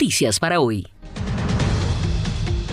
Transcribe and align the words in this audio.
Noticias 0.00 0.40
para 0.40 0.60
hoy. 0.60 0.86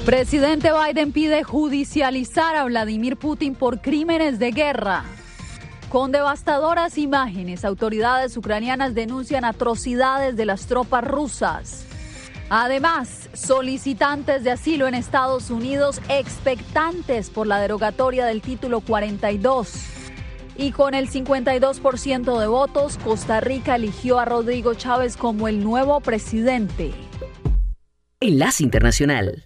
Presidente 0.05 0.69
Biden 0.71 1.11
pide 1.11 1.43
judicializar 1.43 2.55
a 2.55 2.63
Vladimir 2.63 3.17
Putin 3.17 3.53
por 3.53 3.81
crímenes 3.81 4.39
de 4.39 4.51
guerra. 4.51 5.03
Con 5.89 6.13
devastadoras 6.13 6.97
imágenes, 6.97 7.65
autoridades 7.65 8.37
ucranianas 8.37 8.95
denuncian 8.95 9.43
atrocidades 9.43 10.37
de 10.37 10.45
las 10.45 10.67
tropas 10.67 11.03
rusas. 11.03 11.85
Además, 12.49 13.29
solicitantes 13.33 14.45
de 14.45 14.51
asilo 14.51 14.87
en 14.87 14.93
Estados 14.93 15.49
Unidos 15.49 15.99
expectantes 16.07 17.29
por 17.29 17.45
la 17.45 17.59
derogatoria 17.59 18.25
del 18.25 18.41
título 18.41 18.79
42. 18.79 19.73
Y 20.55 20.71
con 20.71 20.93
el 20.93 21.09
52% 21.09 22.39
de 22.39 22.47
votos, 22.47 22.97
Costa 23.03 23.41
Rica 23.41 23.75
eligió 23.75 24.17
a 24.17 24.23
Rodrigo 24.23 24.75
Chávez 24.75 25.17
como 25.17 25.49
el 25.49 25.61
nuevo 25.61 25.99
presidente. 25.99 27.06
Enlace 28.19 28.63
Internacional. 28.63 29.45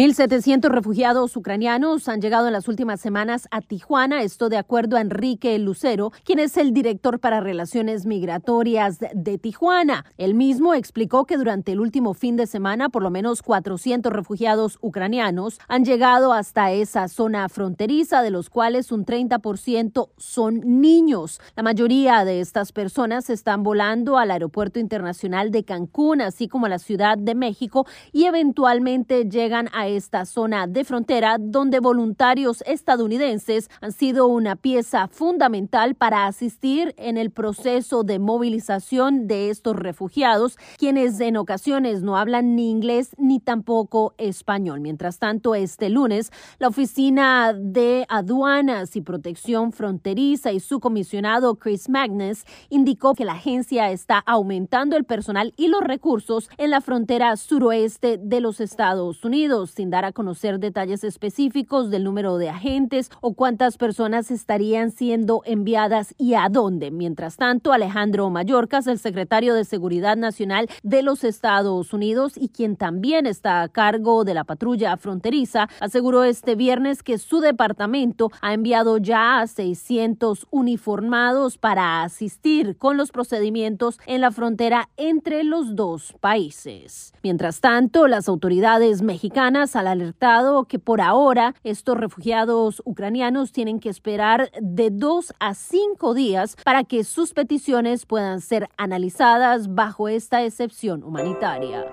1.700 0.00 0.70
refugiados 0.70 1.36
ucranianos 1.36 2.08
han 2.08 2.22
llegado 2.22 2.46
en 2.46 2.54
las 2.54 2.68
últimas 2.68 3.02
semanas 3.02 3.46
a 3.50 3.60
Tijuana, 3.60 4.22
esto 4.22 4.48
de 4.48 4.56
acuerdo 4.56 4.96
a 4.96 5.02
Enrique 5.02 5.58
Lucero, 5.58 6.10
quien 6.24 6.38
es 6.38 6.56
el 6.56 6.72
director 6.72 7.20
para 7.20 7.40
Relaciones 7.40 8.06
Migratorias 8.06 8.96
de 8.98 9.36
Tijuana. 9.36 10.06
Él 10.16 10.32
mismo 10.32 10.72
explicó 10.72 11.26
que 11.26 11.36
durante 11.36 11.72
el 11.72 11.80
último 11.80 12.14
fin 12.14 12.36
de 12.36 12.46
semana, 12.46 12.88
por 12.88 13.02
lo 13.02 13.10
menos 13.10 13.42
400 13.42 14.10
refugiados 14.10 14.78
ucranianos 14.80 15.60
han 15.68 15.84
llegado 15.84 16.32
hasta 16.32 16.72
esa 16.72 17.06
zona 17.08 17.46
fronteriza, 17.50 18.22
de 18.22 18.30
los 18.30 18.48
cuales 18.48 18.92
un 18.92 19.04
30% 19.04 20.08
son 20.16 20.80
niños. 20.80 21.42
La 21.56 21.62
mayoría 21.62 22.24
de 22.24 22.40
estas 22.40 22.72
personas 22.72 23.28
están 23.28 23.62
volando 23.62 24.16
al 24.16 24.30
Aeropuerto 24.30 24.78
Internacional 24.78 25.50
de 25.50 25.64
Cancún, 25.64 26.22
así 26.22 26.48
como 26.48 26.64
a 26.64 26.70
la 26.70 26.78
Ciudad 26.78 27.18
de 27.18 27.34
México, 27.34 27.86
y 28.12 28.24
eventualmente 28.24 29.28
llegan 29.28 29.68
a 29.74 29.89
esta 29.96 30.24
zona 30.26 30.66
de 30.66 30.84
frontera 30.84 31.36
donde 31.38 31.80
voluntarios 31.80 32.62
estadounidenses 32.66 33.70
han 33.80 33.92
sido 33.92 34.26
una 34.26 34.56
pieza 34.56 35.08
fundamental 35.08 35.94
para 35.94 36.26
asistir 36.26 36.94
en 36.96 37.16
el 37.16 37.30
proceso 37.30 38.02
de 38.02 38.18
movilización 38.18 39.26
de 39.26 39.50
estos 39.50 39.76
refugiados, 39.76 40.58
quienes 40.78 41.20
en 41.20 41.36
ocasiones 41.36 42.02
no 42.02 42.16
hablan 42.16 42.56
ni 42.56 42.70
inglés 42.70 43.14
ni 43.18 43.40
tampoco 43.40 44.14
español. 44.18 44.80
Mientras 44.80 45.18
tanto, 45.18 45.54
este 45.54 45.88
lunes, 45.88 46.30
la 46.58 46.68
Oficina 46.68 47.52
de 47.52 48.06
Aduanas 48.08 48.96
y 48.96 49.00
Protección 49.00 49.72
Fronteriza 49.72 50.52
y 50.52 50.60
su 50.60 50.80
comisionado 50.80 51.56
Chris 51.56 51.88
Magnus 51.88 52.44
indicó 52.68 53.14
que 53.14 53.24
la 53.24 53.32
agencia 53.32 53.90
está 53.90 54.18
aumentando 54.18 54.96
el 54.96 55.04
personal 55.04 55.52
y 55.56 55.68
los 55.68 55.82
recursos 55.82 56.48
en 56.58 56.70
la 56.70 56.80
frontera 56.80 57.36
suroeste 57.36 58.18
de 58.18 58.40
los 58.40 58.60
Estados 58.60 59.24
Unidos. 59.24 59.69
Sin 59.70 59.90
dar 59.90 60.04
a 60.04 60.12
conocer 60.12 60.58
detalles 60.58 61.04
específicos 61.04 61.90
del 61.90 62.04
número 62.04 62.38
de 62.38 62.48
agentes 62.48 63.10
o 63.20 63.34
cuántas 63.34 63.76
personas 63.76 64.30
estarían 64.30 64.90
siendo 64.90 65.42
enviadas 65.44 66.14
y 66.18 66.34
a 66.34 66.48
dónde. 66.48 66.90
Mientras 66.90 67.36
tanto, 67.36 67.72
Alejandro 67.72 68.28
Mayorkas, 68.30 68.86
el 68.86 68.98
secretario 68.98 69.54
de 69.54 69.64
Seguridad 69.64 70.16
Nacional 70.16 70.68
de 70.82 71.02
los 71.02 71.24
Estados 71.24 71.92
Unidos 71.92 72.34
y 72.36 72.48
quien 72.48 72.76
también 72.76 73.26
está 73.26 73.62
a 73.62 73.68
cargo 73.68 74.24
de 74.24 74.34
la 74.34 74.44
patrulla 74.44 74.96
fronteriza, 74.96 75.68
aseguró 75.80 76.24
este 76.24 76.54
viernes 76.54 77.02
que 77.02 77.18
su 77.18 77.40
departamento 77.40 78.30
ha 78.40 78.54
enviado 78.54 78.98
ya 78.98 79.40
a 79.40 79.46
600 79.46 80.46
uniformados 80.50 81.58
para 81.58 82.02
asistir 82.02 82.76
con 82.76 82.96
los 82.96 83.12
procedimientos 83.12 83.98
en 84.06 84.20
la 84.20 84.30
frontera 84.30 84.88
entre 84.96 85.44
los 85.44 85.76
dos 85.76 86.14
países. 86.20 87.12
Mientras 87.22 87.60
tanto, 87.60 88.08
las 88.08 88.28
autoridades 88.28 89.02
mexicanas 89.02 89.59
han 89.76 89.86
alertado 89.86 90.64
que 90.64 90.78
por 90.78 91.00
ahora 91.00 91.54
estos 91.64 91.96
refugiados 91.96 92.82
ucranianos 92.84 93.52
tienen 93.52 93.80
que 93.80 93.88
esperar 93.88 94.50
de 94.60 94.90
dos 94.90 95.32
a 95.38 95.54
cinco 95.54 96.14
días 96.14 96.56
para 96.64 96.84
que 96.84 97.04
sus 97.04 97.32
peticiones 97.32 98.06
puedan 98.06 98.40
ser 98.40 98.68
analizadas 98.76 99.74
bajo 99.74 100.08
esta 100.08 100.42
excepción 100.44 101.02
humanitaria. 101.04 101.84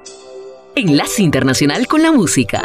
Enlace 0.75 1.23
Internacional 1.23 1.87
con 1.87 2.03
la 2.03 2.11
Música. 2.11 2.63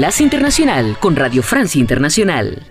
Enlace 0.00 0.22
Internacional 0.22 0.96
con 0.98 1.14
Radio 1.14 1.42
Francia 1.42 1.78
Internacional. 1.78 2.66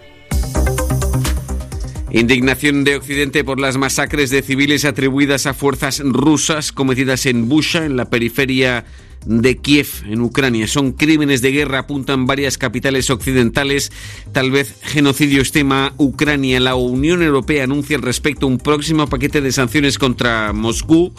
Indignación 2.09 2.83
de 2.83 2.95
Occidente 2.95 3.43
por 3.43 3.59
las 3.59 3.77
masacres 3.77 4.31
de 4.31 4.41
civiles 4.41 4.83
atribuidas 4.83 5.45
a 5.45 5.53
fuerzas 5.53 5.99
rusas 6.03 6.71
cometidas 6.71 7.27
en 7.27 7.47
Busha, 7.47 7.85
en 7.85 7.97
la 7.97 8.09
periferia 8.09 8.83
de 9.27 9.57
Kiev, 9.57 9.89
en 10.07 10.21
Ucrania. 10.21 10.65
Son 10.65 10.91
crímenes 10.93 11.43
de 11.43 11.51
guerra, 11.51 11.77
apuntan 11.77 12.25
varias 12.25 12.57
capitales 12.57 13.11
occidentales. 13.11 13.91
Tal 14.31 14.49
vez 14.49 14.73
genocidio 14.81 15.43
estima 15.43 15.93
Ucrania. 15.97 16.59
La 16.59 16.73
Unión 16.73 17.21
Europea 17.21 17.65
anuncia 17.65 17.95
al 17.95 18.01
respecto 18.01 18.47
un 18.47 18.57
próximo 18.57 19.05
paquete 19.05 19.39
de 19.41 19.51
sanciones 19.51 19.99
contra 19.99 20.51
Moscú, 20.51 21.13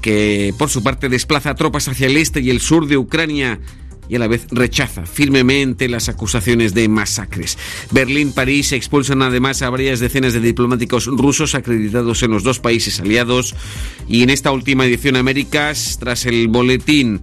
que 0.00 0.54
por 0.60 0.70
su 0.70 0.84
parte 0.84 1.08
desplaza 1.08 1.56
tropas 1.56 1.88
hacia 1.88 2.06
el 2.06 2.18
este 2.18 2.40
y 2.40 2.50
el 2.50 2.60
sur 2.60 2.86
de 2.86 2.98
Ucrania 2.98 3.58
y 4.08 4.16
a 4.16 4.18
la 4.18 4.28
vez 4.28 4.46
rechaza 4.50 5.06
firmemente 5.06 5.88
las 5.88 6.08
acusaciones 6.08 6.74
de 6.74 6.88
masacres. 6.88 7.58
Berlín, 7.90 8.32
París 8.32 8.72
expulsan 8.72 9.22
además 9.22 9.62
a 9.62 9.70
varias 9.70 10.00
decenas 10.00 10.32
de 10.32 10.40
diplomáticos 10.40 11.06
rusos 11.06 11.54
acreditados 11.54 12.22
en 12.22 12.30
los 12.30 12.42
dos 12.42 12.58
países 12.58 13.00
aliados 13.00 13.54
y 14.08 14.22
en 14.22 14.30
esta 14.30 14.52
última 14.52 14.86
edición 14.86 15.16
Américas, 15.16 15.98
tras 16.00 16.26
el 16.26 16.48
boletín 16.48 17.22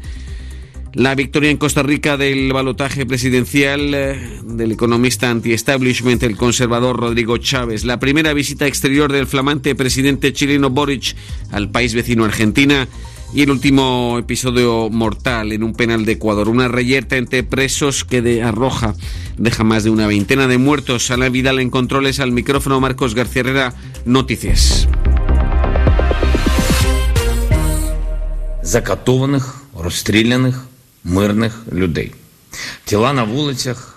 la 0.94 1.16
victoria 1.16 1.50
en 1.50 1.56
Costa 1.56 1.84
Rica 1.84 2.18
del 2.18 2.52
balotaje 2.52 3.06
presidencial 3.06 3.94
eh, 3.94 4.40
del 4.44 4.74
economista 4.74 5.30
anti-establishment, 5.30 6.22
el 6.24 6.36
conservador 6.36 7.00
Rodrigo 7.00 7.38
Chávez. 7.38 7.86
La 7.86 7.98
primera 7.98 8.34
visita 8.34 8.68
exterior 8.68 9.10
del 9.12 9.26
flamante 9.26 9.74
presidente 9.74 10.34
chileno 10.34 10.70
Boric 10.70 11.16
al 11.52 11.72
país 11.72 11.94
vecino 11.94 12.26
Argentina 12.26 12.90
Y 13.34 13.44
el 13.44 13.50
último 13.50 14.18
episodio 14.20 14.90
mortal 14.90 15.54
en 15.54 15.64
un 15.64 15.74
penal 15.74 16.04
de 16.04 16.14
Ecuador. 16.14 16.50
Una 16.50 16.68
reyerta 16.68 17.16
entre 17.16 17.44
presos 17.44 18.04
que 18.04 18.22
de 18.22 18.44
arroja 18.44 18.94
deja 19.38 19.64
más 19.64 19.86
de 19.86 19.90
una 19.90 20.06
veintena 20.06 20.48
de 20.48 20.58
muertos. 20.58 21.12
Ana 21.12 21.30
Vidal 21.30 21.60
en 21.60 21.70
controles 21.70 22.20
al 22.20 22.34
micrófono 22.34 22.82
Marcos 22.82 23.16
García 23.16 23.40
Herrera, 23.42 23.74
Noticias. 24.04 24.90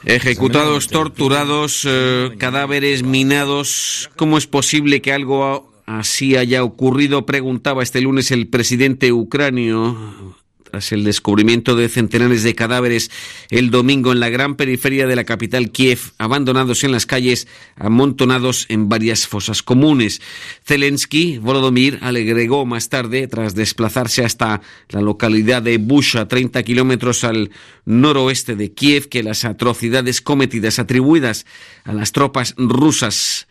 Ejecutados, 0.04 0.86
torturados, 0.86 1.82
eh, 1.88 2.30
cadáveres 2.38 3.02
minados. 3.02 4.10
¿Cómo 4.14 4.38
es 4.38 4.46
posible 4.46 5.02
que 5.02 5.12
algo 5.12 5.73
así 5.86 6.36
haya 6.36 6.64
ocurrido? 6.64 7.26
Preguntaba 7.26 7.82
este 7.82 8.00
lunes 8.00 8.30
el 8.30 8.48
presidente 8.48 9.12
ucranio 9.12 10.34
tras 10.74 10.90
el 10.90 11.04
descubrimiento 11.04 11.76
de 11.76 11.88
centenares 11.88 12.42
de 12.42 12.56
cadáveres 12.56 13.08
el 13.50 13.70
domingo 13.70 14.10
en 14.10 14.18
la 14.18 14.28
gran 14.28 14.56
periferia 14.56 15.06
de 15.06 15.14
la 15.14 15.22
capital 15.22 15.70
Kiev, 15.70 16.00
abandonados 16.18 16.82
en 16.82 16.90
las 16.90 17.06
calles, 17.06 17.46
amontonados 17.76 18.66
en 18.68 18.88
varias 18.88 19.28
fosas 19.28 19.62
comunes. 19.62 20.20
Zelensky, 20.64 21.38
Volodymyr, 21.38 22.00
agregó 22.02 22.66
más 22.66 22.88
tarde, 22.88 23.28
tras 23.28 23.54
desplazarse 23.54 24.24
hasta 24.24 24.62
la 24.88 25.00
localidad 25.00 25.62
de 25.62 25.78
Busha, 25.78 26.26
30 26.26 26.60
kilómetros 26.64 27.22
al 27.22 27.52
noroeste 27.84 28.56
de 28.56 28.72
Kiev, 28.72 29.08
que 29.08 29.22
las 29.22 29.44
atrocidades 29.44 30.20
cometidas 30.20 30.80
atribuidas 30.80 31.46
a 31.84 31.92
las 31.92 32.10
tropas 32.10 32.54
rusas 32.56 33.46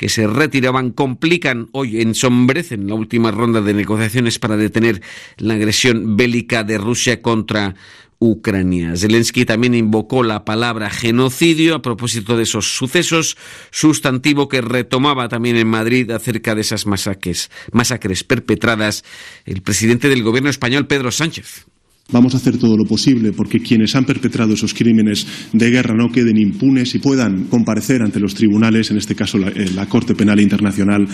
que 0.00 0.08
se 0.08 0.26
retiraban 0.26 0.92
complican 0.92 1.68
hoy, 1.72 2.00
ensombrecen 2.00 2.86
la 2.86 2.94
última 2.94 3.32
ronda 3.32 3.60
de 3.60 3.74
negociaciones 3.74 4.38
para 4.38 4.56
detener 4.56 5.02
la 5.36 5.52
agresión 5.52 6.16
bélica 6.16 6.64
de 6.64 6.78
Rusia 6.78 7.20
contra 7.20 7.74
Ucrania. 8.18 8.96
Zelensky 8.96 9.44
también 9.44 9.74
invocó 9.74 10.22
la 10.22 10.46
palabra 10.46 10.88
genocidio 10.88 11.74
a 11.74 11.82
propósito 11.82 12.38
de 12.38 12.44
esos 12.44 12.74
sucesos, 12.74 13.36
sustantivo 13.70 14.48
que 14.48 14.62
retomaba 14.62 15.28
también 15.28 15.56
en 15.56 15.68
Madrid 15.68 16.10
acerca 16.10 16.54
de 16.54 16.62
esas 16.62 16.86
masacres, 16.86 17.50
masacres 17.70 18.24
perpetradas 18.24 19.04
el 19.44 19.60
presidente 19.60 20.08
del 20.08 20.22
gobierno 20.22 20.48
español, 20.48 20.86
Pedro 20.86 21.12
Sánchez. 21.12 21.66
Vamos 22.12 22.34
a 22.34 22.38
hacer 22.38 22.58
todo 22.58 22.76
lo 22.76 22.84
posible 22.84 23.32
porque 23.32 23.60
quienes 23.60 23.94
han 23.94 24.04
perpetrado 24.04 24.54
esos 24.54 24.74
crímenes 24.74 25.26
de 25.52 25.70
guerra 25.70 25.94
no 25.94 26.10
queden 26.10 26.36
impunes 26.36 26.94
y 26.94 26.98
puedan 26.98 27.44
comparecer 27.44 28.02
ante 28.02 28.20
los 28.20 28.34
tribunales, 28.34 28.90
en 28.90 28.96
este 28.96 29.14
caso 29.14 29.38
la, 29.38 29.48
eh, 29.48 29.70
la, 29.74 29.86
Corte 29.86 30.14
Penal 30.14 30.40
Internacional, 30.40 31.06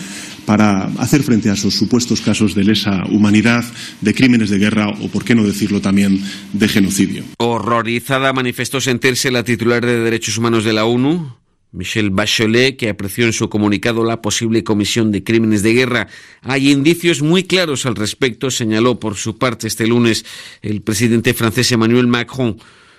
para 0.45 0.85
hacer 0.97 1.23
frente 1.23 1.49
a 1.49 1.53
esos 1.53 1.73
supuestos 1.73 2.21
casos 2.21 2.55
de 2.55 2.63
lesa 2.63 3.03
humanidad, 3.11 3.63
de 4.01 4.13
crímenes 4.13 4.49
de 4.49 4.59
guerra 4.59 4.89
o, 4.89 5.07
por 5.09 5.23
qué 5.23 5.35
no 5.35 5.43
decirlo 5.43 5.81
también, 5.81 6.21
de 6.53 6.67
genocidio. 6.67 7.23
Horrorizada 7.37 8.33
manifestó 8.33 8.81
sentirse 8.81 9.31
la 9.31 9.43
titular 9.43 9.85
de 9.85 9.99
Derechos 9.99 10.37
Humanos 10.37 10.63
de 10.63 10.73
la 10.73 10.85
ONU, 10.85 11.35
Michelle 11.77 12.09
Bachelet, 12.09 12.75
que 12.75 12.89
apreció 12.89 13.25
en 13.25 13.33
su 13.33 13.49
comunicado 13.49 14.03
la 14.03 14.21
posible 14.21 14.63
comisión 14.63 15.11
de 15.11 15.23
crímenes 15.23 15.63
de 15.63 15.73
guerra. 15.73 16.07
Hay 16.41 16.71
indicios 16.71 17.21
muy 17.21 17.43
claros 17.43 17.85
al 17.85 17.95
respecto, 17.95 18.51
señaló 18.51 18.99
por 18.99 19.15
su 19.15 19.37
parte 19.37 19.67
este 19.67 19.87
lunes 19.87 20.25
el 20.61 20.81
presidente 20.81 21.33
francés 21.33 21.71
Emmanuel 21.71 22.07
Macron 22.07 22.57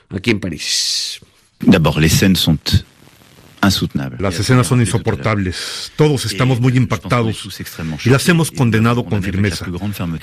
aquí 0.08 0.30
en 0.30 0.40
París. 0.40 1.20
D'abord, 1.60 1.98
les 1.98 2.12
scènes 2.12 2.38
sont 2.38 2.84
las 4.18 4.38
escenas 4.38 4.66
son 4.66 4.80
insoportables. 4.80 5.92
Todos 5.96 6.24
estamos 6.26 6.60
muy 6.60 6.76
impactados 6.76 7.60
y 8.04 8.10
las 8.10 8.28
hemos 8.28 8.50
condenado 8.50 9.04
con 9.04 9.22
firmeza. 9.22 9.66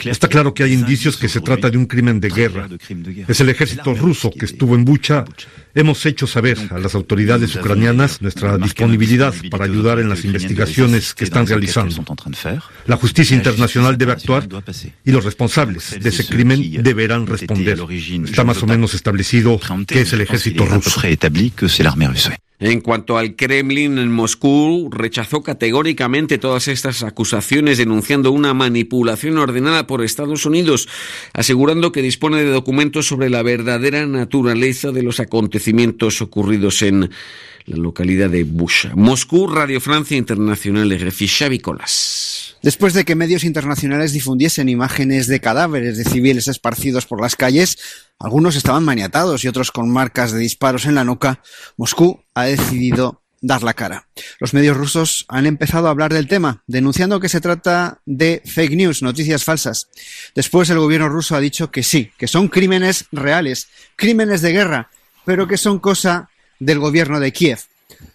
Está 0.06 0.28
claro 0.28 0.54
que 0.54 0.64
hay 0.64 0.74
indicios 0.74 1.18
que 1.18 1.28
se 1.28 1.42
trata 1.42 1.70
de 1.70 1.78
un 1.78 1.86
crimen 1.86 2.20
de 2.20 2.30
guerra. 2.30 2.70
Es 3.28 3.40
el 3.40 3.50
ejército 3.50 3.94
ruso 3.94 4.32
que 4.32 4.46
estuvo 4.46 4.76
en 4.76 4.86
Bucha. 4.86 5.26
Hemos 5.78 6.06
hecho 6.06 6.26
saber 6.26 6.58
a 6.72 6.80
las 6.80 6.96
autoridades 6.96 7.54
ucranianas 7.58 8.22
nuestra 8.22 8.58
disponibilidad 8.58 9.34
para 9.52 9.66
ayudar 9.66 10.00
en 10.00 10.08
las 10.08 10.24
investigaciones 10.24 11.14
que 11.14 11.26
están 11.26 11.46
realizando. 11.46 12.06
La 12.86 12.96
justicia 12.96 13.36
internacional 13.36 13.98
debe 13.98 14.14
actuar 14.14 14.48
y 15.04 15.12
los 15.12 15.26
responsables 15.26 16.00
de 16.00 16.10
ese 16.10 16.26
crimen 16.26 16.82
deberán 16.82 17.28
responder. 17.28 17.78
Está 18.24 18.46
más 18.46 18.64
o 18.64 18.68
menos 18.68 18.94
establecido 18.94 19.60
que 19.86 20.00
es 20.02 20.14
el 20.14 20.22
ejército 20.22 20.66
ruso. 20.66 21.02
En 22.58 22.80
cuanto 22.80 23.18
al 23.18 23.36
Kremlin, 23.36 23.98
en 23.98 24.10
Moscú 24.10 24.90
rechazó 24.90 25.44
categóricamente 25.44 26.38
todas 26.38 26.70
estas 26.70 27.04
acusaciones, 27.04 27.78
denunciando 27.78 28.32
una 28.32 28.54
manipulación 28.54 29.38
ordenada 29.38 29.88
por 29.88 30.02
Estados 30.02 30.46
Unidos, 30.46 30.88
asegurando 31.34 31.92
que 31.92 32.02
dispone 32.02 32.38
de 32.38 32.52
documentos 32.52 33.08
sobre 33.08 33.30
la 33.30 33.44
verdadera 33.44 34.08
naturaleza 34.08 34.94
de 34.94 35.04
los 35.04 35.20
acontecimientos 35.20 35.65
ocurridos 36.22 36.82
en 36.82 37.10
la 37.66 37.78
localidad 37.78 38.30
de 38.30 38.44
Busha. 38.44 38.92
Moscú, 38.96 39.48
Radio 39.48 39.82
Francia 39.82 40.18
Internacional, 40.18 40.92
RFI, 40.92 41.28
Xavi 41.28 41.60
Colas. 41.60 42.56
Después 42.62 42.94
de 42.94 43.06
que 43.06 43.16
medios 43.16 43.44
internacionales 43.44 44.14
difundiesen 44.14 44.70
imágenes 44.70 45.28
de 45.28 45.40
cadáveres 45.40 45.98
de 45.98 46.04
civiles 46.04 46.48
esparcidos 46.48 47.06
por 47.06 47.22
las 47.22 47.36
calles, 47.36 47.78
algunos 48.20 48.56
estaban 48.56 48.84
maniatados 48.84 49.44
y 49.44 49.48
otros 49.48 49.72
con 49.72 49.90
marcas 49.90 50.32
de 50.32 50.40
disparos 50.40 50.86
en 50.86 50.96
la 50.96 51.04
nuca, 51.04 51.42
Moscú 51.78 52.24
ha 52.34 52.46
decidido 52.46 53.22
dar 53.42 53.62
la 53.62 53.74
cara. 53.74 54.08
Los 54.40 54.54
medios 54.54 54.76
rusos 54.76 55.26
han 55.28 55.46
empezado 55.46 55.88
a 55.88 55.92
hablar 55.92 56.12
del 56.12 56.28
tema, 56.28 56.64
denunciando 56.66 57.20
que 57.20 57.30
se 57.30 57.42
trata 57.42 58.02
de 58.06 58.42
fake 58.46 58.76
news, 58.76 59.04
noticias 59.04 59.44
falsas. 59.44 59.90
Después 60.34 60.70
el 60.70 60.80
gobierno 60.80 61.10
ruso 61.10 61.36
ha 61.36 61.40
dicho 61.40 61.70
que 61.70 61.84
sí, 61.84 62.12
que 62.18 62.28
son 62.28 62.48
crímenes 62.48 63.06
reales, 63.12 63.68
crímenes 63.96 64.42
de 64.42 64.52
guerra, 64.52 64.90
pero 65.26 65.48
que 65.48 65.58
son 65.58 65.80
cosa 65.80 66.30
del 66.60 66.80
gobierno 66.80 67.20
de 67.20 67.34
Kiev. 67.34 67.60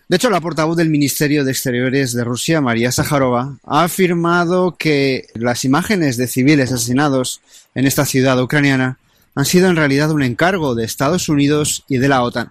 De 0.09 0.17
hecho, 0.17 0.31
la 0.31 0.41
portavoz 0.41 0.77
del 0.77 0.91
Ministerio 0.91 1.45
de 1.45 1.53
Exteriores 1.53 2.13
de 2.13 2.25
Rusia, 2.25 2.61
María 2.61 2.91
Sajarova, 2.91 3.59
ha 3.65 3.85
afirmado 3.85 4.77
que 4.77 5.29
las 5.35 5.65
imágenes 5.65 6.17
de 6.17 6.27
civiles 6.27 6.73
asesinados 6.73 7.41
en 7.75 7.87
esta 7.87 8.05
ciudad 8.05 8.41
ucraniana 8.43 8.99
han 9.35 9.45
sido 9.45 9.69
en 9.69 9.77
realidad 9.77 10.11
un 10.11 10.23
encargo 10.23 10.75
de 10.75 10.85
Estados 10.85 11.29
Unidos 11.29 11.85
y 11.89 11.99
de 11.99 12.09
la 12.09 12.23
OTAN. 12.23 12.51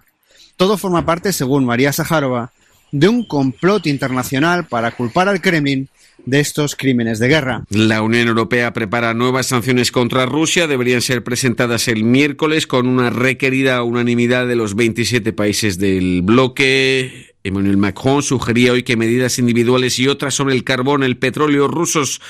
Todo 0.56 0.78
forma 0.78 1.04
parte, 1.04 1.32
según 1.32 1.66
María 1.66 1.92
Sajarova, 1.92 2.52
de 2.92 3.08
un 3.08 3.26
complot 3.26 3.86
internacional 3.86 4.66
para 4.66 4.90
culpar 4.92 5.28
al 5.28 5.40
Kremlin 5.40 5.88
de 6.26 6.40
estos 6.40 6.76
crímenes 6.76 7.18
de 7.18 7.28
guerra. 7.28 7.64
La 7.70 8.02
Unión 8.02 8.28
Europea 8.28 8.72
prepara 8.72 9.14
nuevas 9.14 9.46
sanciones 9.46 9.92
contra 9.92 10.26
Rusia. 10.26 10.66
Deberían 10.66 11.02
ser 11.02 11.24
presentadas 11.24 11.88
el 11.88 12.04
miércoles 12.04 12.66
con 12.66 12.86
una 12.86 13.10
requerida 13.10 13.82
unanimidad 13.82 14.46
de 14.46 14.56
los 14.56 14.74
27 14.74 15.32
países 15.32 15.78
del 15.78 16.22
bloque. 16.22 17.34
Emmanuel 17.42 17.76
Macron 17.76 18.22
sugería 18.22 18.72
hoy 18.72 18.82
que 18.82 18.96
medidas 18.96 19.38
individuales 19.38 19.98
y 19.98 20.08
otras 20.08 20.34
sobre 20.34 20.54
el 20.54 20.64
carbón, 20.64 21.02
el 21.02 21.16
petróleo 21.16 21.68
rusos 21.68 22.20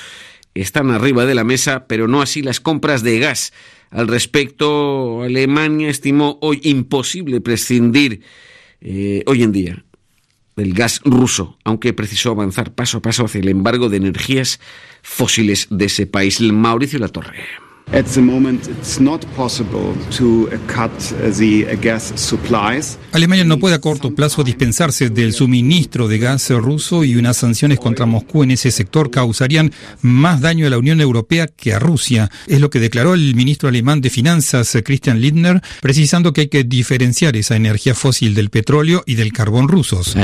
están 0.53 0.89
arriba 0.91 1.25
de 1.25 1.35
la 1.35 1.43
mesa, 1.43 1.85
pero 1.87 2.07
no 2.07 2.21
así 2.21 2.41
las 2.41 2.59
compras 2.59 3.03
de 3.03 3.19
gas. 3.19 3.53
Al 3.89 4.07
respecto, 4.07 5.23
Alemania 5.23 5.89
estimó 5.89 6.39
hoy 6.41 6.61
imposible 6.63 7.41
prescindir 7.41 8.21
eh, 8.79 9.23
hoy 9.25 9.43
en 9.43 9.51
día 9.51 9.83
del 10.61 10.73
gas 10.73 11.01
ruso, 11.03 11.57
aunque 11.63 11.91
precisó 11.93 12.31
avanzar 12.31 12.75
paso 12.75 12.99
a 12.99 13.01
paso 13.01 13.25
hacia 13.25 13.41
el 13.41 13.49
embargo 13.49 13.89
de 13.89 13.97
energías 13.97 14.59
fósiles 15.01 15.67
de 15.71 15.85
ese 15.85 16.05
país. 16.05 16.39
Mauricio 16.39 16.99
Latorre. 16.99 17.70
Alemania 23.11 23.43
no 23.43 23.59
puede 23.59 23.75
a 23.75 23.81
corto 23.81 24.15
plazo 24.15 24.45
dispensarse 24.45 25.09
del 25.09 25.33
suministro 25.33 26.07
de 26.07 26.17
gas 26.17 26.49
ruso 26.51 27.03
y 27.03 27.17
unas 27.17 27.35
sanciones 27.35 27.79
contra 27.79 28.05
Moscú 28.05 28.43
en 28.43 28.51
ese 28.51 28.71
sector 28.71 29.11
causarían 29.11 29.73
más 30.01 30.39
daño 30.39 30.67
a 30.67 30.69
la 30.69 30.77
Unión 30.77 31.01
Europea 31.01 31.47
que 31.47 31.73
a 31.73 31.79
Rusia. 31.79 32.31
Es 32.47 32.61
lo 32.61 32.69
que 32.69 32.79
declaró 32.79 33.13
el 33.13 33.35
ministro 33.35 33.67
alemán 33.67 33.99
de 33.99 34.09
Finanzas, 34.09 34.77
Christian 34.85 35.19
Lindner, 35.19 35.61
precisando 35.81 36.31
que 36.31 36.41
hay 36.41 36.47
que 36.47 36.63
diferenciar 36.63 37.35
esa 37.35 37.57
energía 37.57 37.93
fósil 37.93 38.35
del 38.35 38.49
petróleo 38.49 39.03
y 39.05 39.15
del 39.15 39.33
carbón 39.33 39.67
rusos. 39.67 40.15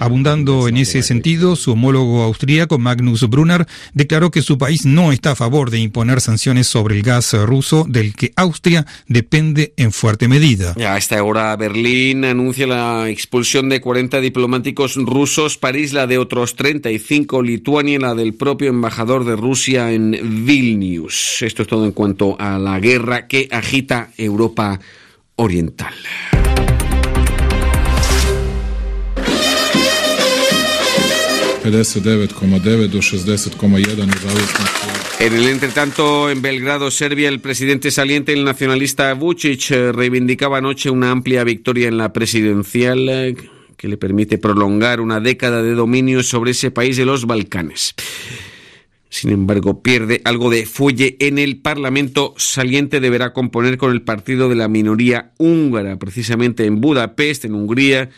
Abundando 0.00 0.66
en 0.66 0.78
ese 0.78 1.02
sentido, 1.02 1.56
su 1.56 1.72
homólogo 1.72 2.22
austríaco 2.22 2.78
Magnus 2.78 3.28
Brunner 3.28 3.66
declaró 3.92 4.30
que 4.30 4.40
su 4.40 4.56
país 4.62 4.86
no 4.86 5.10
está 5.10 5.32
a 5.32 5.34
favor 5.34 5.70
de 5.70 5.80
imponer 5.80 6.20
sanciones 6.20 6.68
sobre 6.68 6.94
el 6.94 7.02
gas 7.02 7.32
ruso, 7.32 7.84
del 7.88 8.14
que 8.14 8.32
Austria 8.36 8.86
depende 9.08 9.74
en 9.76 9.90
fuerte 9.90 10.28
medida. 10.28 10.72
A 10.78 10.96
esta 10.96 11.20
hora 11.24 11.56
Berlín 11.56 12.24
anuncia 12.24 12.68
la 12.68 13.08
expulsión 13.08 13.68
de 13.68 13.80
40 13.80 14.20
diplomáticos 14.20 14.94
rusos, 14.94 15.58
París 15.58 15.92
la 15.92 16.06
de 16.06 16.18
otros 16.18 16.54
35, 16.54 17.42
Lituania 17.42 17.98
la 17.98 18.14
del 18.14 18.34
propio 18.34 18.70
embajador 18.70 19.24
de 19.24 19.34
Rusia 19.34 19.90
en 19.90 20.46
Vilnius. 20.46 21.42
Esto 21.42 21.62
es 21.62 21.68
todo 21.68 21.84
en 21.84 21.90
cuanto 21.90 22.36
a 22.38 22.56
la 22.56 22.78
guerra 22.78 23.26
que 23.26 23.48
agita 23.50 24.10
Europa 24.16 24.78
Oriental. 25.34 25.94
En 35.20 35.32
el 35.32 35.46
entretanto, 35.46 36.28
en 36.28 36.42
Belgrado, 36.42 36.90
Serbia, 36.90 37.28
el 37.28 37.38
presidente 37.38 37.92
saliente, 37.92 38.32
el 38.32 38.44
nacionalista 38.44 39.14
Vucic, 39.14 39.70
eh, 39.70 39.92
reivindicaba 39.92 40.58
anoche 40.58 40.90
una 40.90 41.12
amplia 41.12 41.44
victoria 41.44 41.86
en 41.86 41.98
la 41.98 42.12
presidencial 42.12 43.08
eh, 43.08 43.36
que 43.76 43.86
le 43.86 43.96
permite 43.96 44.38
prolongar 44.38 45.00
una 45.00 45.20
década 45.20 45.62
de 45.62 45.74
dominio 45.74 46.24
sobre 46.24 46.50
ese 46.50 46.72
país 46.72 46.96
de 46.96 47.04
los 47.04 47.26
Balcanes. 47.26 47.94
Sin 49.08 49.30
embargo, 49.30 49.82
pierde 49.82 50.20
algo 50.24 50.50
de 50.50 50.66
fuelle 50.66 51.16
en 51.20 51.38
el 51.38 51.58
Parlamento 51.58 52.34
saliente. 52.38 52.98
Deberá 52.98 53.32
componer 53.32 53.78
con 53.78 53.92
el 53.92 54.02
partido 54.02 54.48
de 54.48 54.56
la 54.56 54.66
minoría 54.66 55.30
húngara, 55.38 55.96
precisamente 55.96 56.64
en 56.64 56.80
Budapest, 56.80 57.44
en 57.44 57.54
Hungría. 57.54 58.10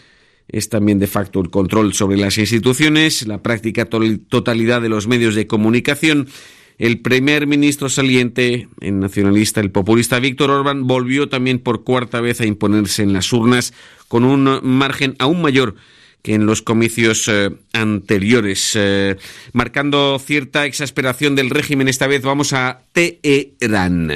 Es 0.49 0.69
también 0.69 0.99
de 0.99 1.07
facto 1.07 1.41
el 1.41 1.51
control 1.51 1.95
sobre 1.95 2.17
las 2.17 2.39
instituciones, 2.39 3.27
la 3.27 3.43
práctica 3.43 3.87
totalidad 3.87 4.83
de 4.83 4.89
los 4.89 5.07
medios 5.07 5.35
de 5.35 5.47
comunicación. 5.47 6.29
El 6.77 7.01
primer 7.01 7.47
ministro 7.47 7.89
saliente, 7.89 8.69
el 8.81 8.99
nacionalista, 8.99 9.61
el 9.61 9.71
populista 9.71 10.19
Víctor 10.19 10.51
Orbán, 10.51 10.87
volvió 10.87 11.29
también 11.29 11.61
por 11.61 11.85
cuarta 11.85 12.21
vez 12.21 12.41
a 12.41 12.47
imponerse 12.47 13.03
en 13.03 13.13
las 13.13 13.33
urnas 13.33 13.73
con 14.09 14.25
un 14.25 14.61
margen 14.63 15.15
aún 15.19 15.41
mayor 15.41 15.77
que 16.25 16.35
en 16.35 16.47
los 16.47 16.63
comicios 16.63 17.29
eh, 17.29 17.51
anteriores, 17.75 18.73
eh, 18.77 19.17
marcando 19.53 20.19
cierta 20.19 20.65
exasperación 20.65 21.37
del 21.37 21.51
régimen. 21.51 21.87
Esta 21.87 22.07
vez 22.07 22.23
vamos 22.23 22.55
a 22.55 22.81
Teherán. 22.93 24.11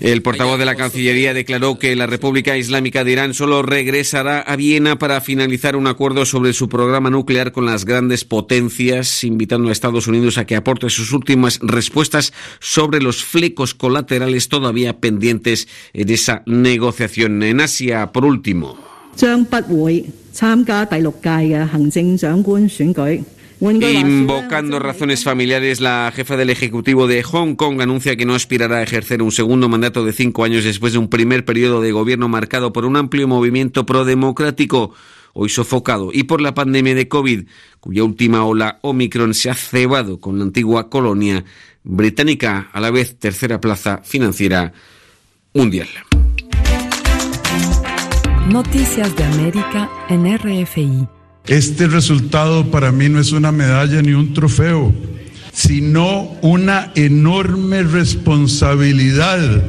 El 0.00 0.22
portavoz 0.22 0.58
de 0.58 0.64
la 0.64 0.76
Cancillería 0.76 1.34
declaró 1.34 1.78
que 1.78 1.96
la 1.96 2.06
República 2.06 2.56
Islámica 2.56 3.04
de 3.04 3.12
Irán 3.12 3.34
solo 3.34 3.62
regresará 3.62 4.40
a 4.40 4.56
Viena 4.56 4.98
para 4.98 5.20
finalizar 5.20 5.76
un 5.76 5.86
acuerdo 5.86 6.24
sobre 6.24 6.52
su 6.52 6.68
programa 6.68 7.10
nuclear 7.10 7.52
con 7.52 7.66
las 7.66 7.84
grandes 7.84 8.24
potencias, 8.24 9.24
invitando 9.24 9.68
a 9.68 9.72
Estados 9.72 10.06
Unidos 10.06 10.38
a 10.38 10.46
que 10.46 10.56
aporte 10.56 10.88
sus 10.90 11.12
últimas 11.12 11.58
respuestas 11.62 12.32
sobre 12.60 13.00
los 13.00 13.24
flecos 13.24 13.74
colaterales 13.74 14.48
todavía 14.48 15.00
pendientes 15.00 15.68
en 15.92 16.10
esa 16.10 16.42
negociación. 16.46 17.42
En 17.42 17.60
Asia, 17.60 18.12
por 18.12 18.24
último. 18.24 18.78
Invocando 23.60 24.78
razones 24.78 25.24
familiares, 25.24 25.80
la 25.80 26.12
jefa 26.14 26.36
del 26.36 26.50
Ejecutivo 26.50 27.08
de 27.08 27.24
Hong 27.24 27.56
Kong 27.56 27.80
anuncia 27.80 28.14
que 28.14 28.24
no 28.24 28.34
aspirará 28.34 28.76
a 28.76 28.82
ejercer 28.82 29.20
un 29.20 29.32
segundo 29.32 29.68
mandato 29.68 30.04
de 30.04 30.12
cinco 30.12 30.44
años 30.44 30.62
después 30.62 30.92
de 30.92 31.00
un 31.00 31.08
primer 31.08 31.44
periodo 31.44 31.80
de 31.80 31.90
gobierno 31.90 32.28
marcado 32.28 32.72
por 32.72 32.84
un 32.84 32.96
amplio 32.96 33.26
movimiento 33.26 33.84
prodemocrático, 33.84 34.92
hoy 35.32 35.48
sofocado, 35.48 36.10
y 36.12 36.24
por 36.24 36.40
la 36.40 36.54
pandemia 36.54 36.94
de 36.94 37.08
COVID, 37.08 37.48
cuya 37.80 38.04
última 38.04 38.44
ola 38.44 38.78
Omicron 38.82 39.34
se 39.34 39.50
ha 39.50 39.54
cebado 39.54 40.20
con 40.20 40.38
la 40.38 40.44
antigua 40.44 40.88
colonia 40.88 41.44
británica, 41.82 42.70
a 42.72 42.80
la 42.80 42.92
vez 42.92 43.18
tercera 43.18 43.60
plaza 43.60 44.02
financiera 44.04 44.72
mundial. 45.52 45.88
Noticias 48.48 49.14
de 49.16 49.24
América 49.24 49.90
en 50.08 50.38
RFI. 50.38 51.17
Este 51.48 51.86
resultado 51.86 52.70
para 52.70 52.92
mí 52.92 53.08
no 53.08 53.18
es 53.18 53.32
una 53.32 53.52
medalla 53.52 54.02
ni 54.02 54.12
un 54.12 54.34
trofeo, 54.34 54.92
sino 55.58 56.36
una 56.40 56.92
enorme 56.94 57.82
responsabilidad 57.82 59.64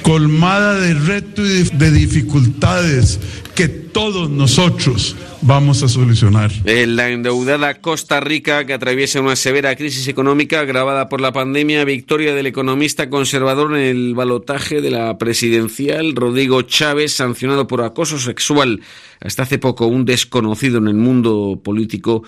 colmada 0.00 0.80
de 0.80 0.94
retos 0.94 1.46
y 1.46 1.76
de 1.76 1.90
dificultades 1.90 3.20
que 3.54 3.68
todos 3.68 4.30
nosotros 4.30 5.14
vamos 5.42 5.82
a 5.82 5.88
solucionar. 5.88 6.50
la 6.64 7.10
endeudada 7.10 7.82
Costa 7.82 8.18
Rica, 8.20 8.64
que 8.64 8.72
atraviesa 8.72 9.20
una 9.20 9.36
severa 9.36 9.76
crisis 9.76 10.08
económica 10.08 10.60
agravada 10.60 11.10
por 11.10 11.20
la 11.20 11.32
pandemia, 11.34 11.84
victoria 11.84 12.34
del 12.34 12.46
economista 12.46 13.10
conservador 13.10 13.76
en 13.76 13.82
el 13.82 14.14
balotaje 14.14 14.80
de 14.80 14.90
la 14.90 15.18
presidencial, 15.18 16.16
Rodrigo 16.16 16.62
Chávez, 16.62 17.12
sancionado 17.12 17.66
por 17.66 17.82
acoso 17.82 18.18
sexual 18.18 18.80
hasta 19.20 19.42
hace 19.42 19.58
poco 19.58 19.86
un 19.86 20.06
desconocido 20.06 20.78
en 20.78 20.88
el 20.88 20.94
mundo 20.94 21.60
político 21.62 22.22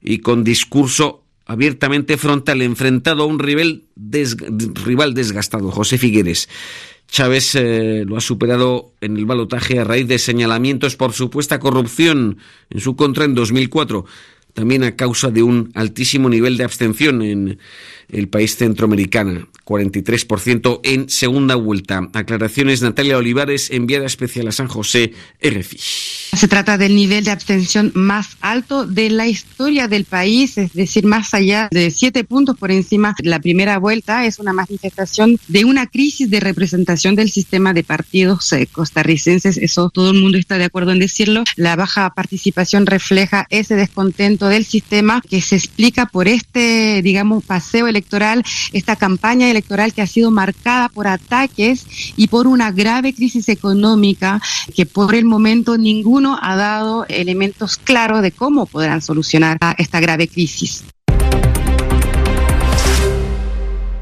y 0.00 0.18
con 0.18 0.44
discurso 0.44 1.23
abiertamente 1.46 2.16
frontal, 2.16 2.62
enfrentado 2.62 3.24
a 3.24 3.26
un 3.26 3.38
rival, 3.38 3.84
rival 4.84 5.14
desgastado, 5.14 5.70
José 5.70 5.98
Figueres. 5.98 6.48
Chávez 7.08 7.54
eh, 7.54 8.04
lo 8.06 8.16
ha 8.16 8.20
superado 8.20 8.94
en 9.00 9.16
el 9.16 9.26
balotaje 9.26 9.78
a 9.78 9.84
raíz 9.84 10.08
de 10.08 10.18
señalamientos 10.18 10.96
por 10.96 11.12
supuesta 11.12 11.60
corrupción 11.60 12.38
en 12.70 12.80
su 12.80 12.96
contra 12.96 13.24
en 13.24 13.34
2004, 13.34 14.06
también 14.54 14.84
a 14.84 14.96
causa 14.96 15.30
de 15.30 15.42
un 15.42 15.70
altísimo 15.74 16.28
nivel 16.28 16.56
de 16.56 16.64
abstención 16.64 17.22
en 17.22 17.58
el 18.14 18.28
país 18.28 18.56
centroamericano. 18.56 19.48
43% 19.64 20.80
en 20.82 21.08
segunda 21.08 21.54
vuelta. 21.54 22.08
Aclaraciones 22.12 22.82
Natalia 22.82 23.16
Olivares, 23.16 23.70
enviada 23.70 24.06
especial 24.06 24.48
a 24.48 24.52
San 24.52 24.68
José, 24.68 25.12
RFI. 25.42 25.78
Se 26.36 26.48
trata 26.48 26.76
del 26.76 26.94
nivel 26.94 27.24
de 27.24 27.30
abstención 27.30 27.90
más 27.94 28.36
alto 28.40 28.86
de 28.86 29.08
la 29.10 29.26
historia 29.26 29.88
del 29.88 30.04
país, 30.04 30.58
es 30.58 30.72
decir, 30.74 31.06
más 31.06 31.32
allá 31.32 31.68
de 31.70 31.90
siete 31.90 32.24
puntos 32.24 32.58
por 32.58 32.70
encima 32.70 33.14
de 33.18 33.30
la 33.30 33.40
primera 33.40 33.78
vuelta. 33.78 34.26
Es 34.26 34.38
una 34.38 34.52
manifestación 34.52 35.38
de 35.48 35.64
una 35.64 35.86
crisis 35.86 36.28
de 36.28 36.40
representación 36.40 37.14
del 37.14 37.30
sistema 37.30 37.72
de 37.72 37.84
partidos 37.84 38.52
eh, 38.52 38.66
costarricenses. 38.70 39.56
Eso 39.56 39.90
todo 39.90 40.10
el 40.10 40.20
mundo 40.20 40.38
está 40.38 40.58
de 40.58 40.64
acuerdo 40.64 40.92
en 40.92 40.98
decirlo. 40.98 41.44
La 41.56 41.76
baja 41.76 42.12
participación 42.14 42.86
refleja 42.86 43.46
ese 43.50 43.76
descontento 43.76 44.48
del 44.48 44.64
sistema 44.64 45.22
que 45.28 45.40
se 45.40 45.56
explica 45.56 46.06
por 46.06 46.28
este, 46.28 47.00
digamos, 47.02 47.44
paseo 47.44 47.86
electoral, 47.86 48.03
esta 48.72 48.96
campaña 48.96 49.50
electoral 49.50 49.92
que 49.92 50.02
ha 50.02 50.06
sido 50.06 50.30
marcada 50.30 50.88
por 50.88 51.06
ataques 51.06 51.86
y 52.16 52.28
por 52.28 52.46
una 52.46 52.70
grave 52.70 53.14
crisis 53.14 53.48
económica 53.48 54.40
que 54.74 54.86
por 54.86 55.14
el 55.14 55.24
momento 55.24 55.78
ninguno 55.78 56.38
ha 56.40 56.56
dado 56.56 57.06
elementos 57.08 57.76
claros 57.76 58.22
de 58.22 58.32
cómo 58.32 58.66
podrán 58.66 59.02
solucionar 59.02 59.58
esta 59.78 60.00
grave 60.00 60.28
crisis. 60.28 60.84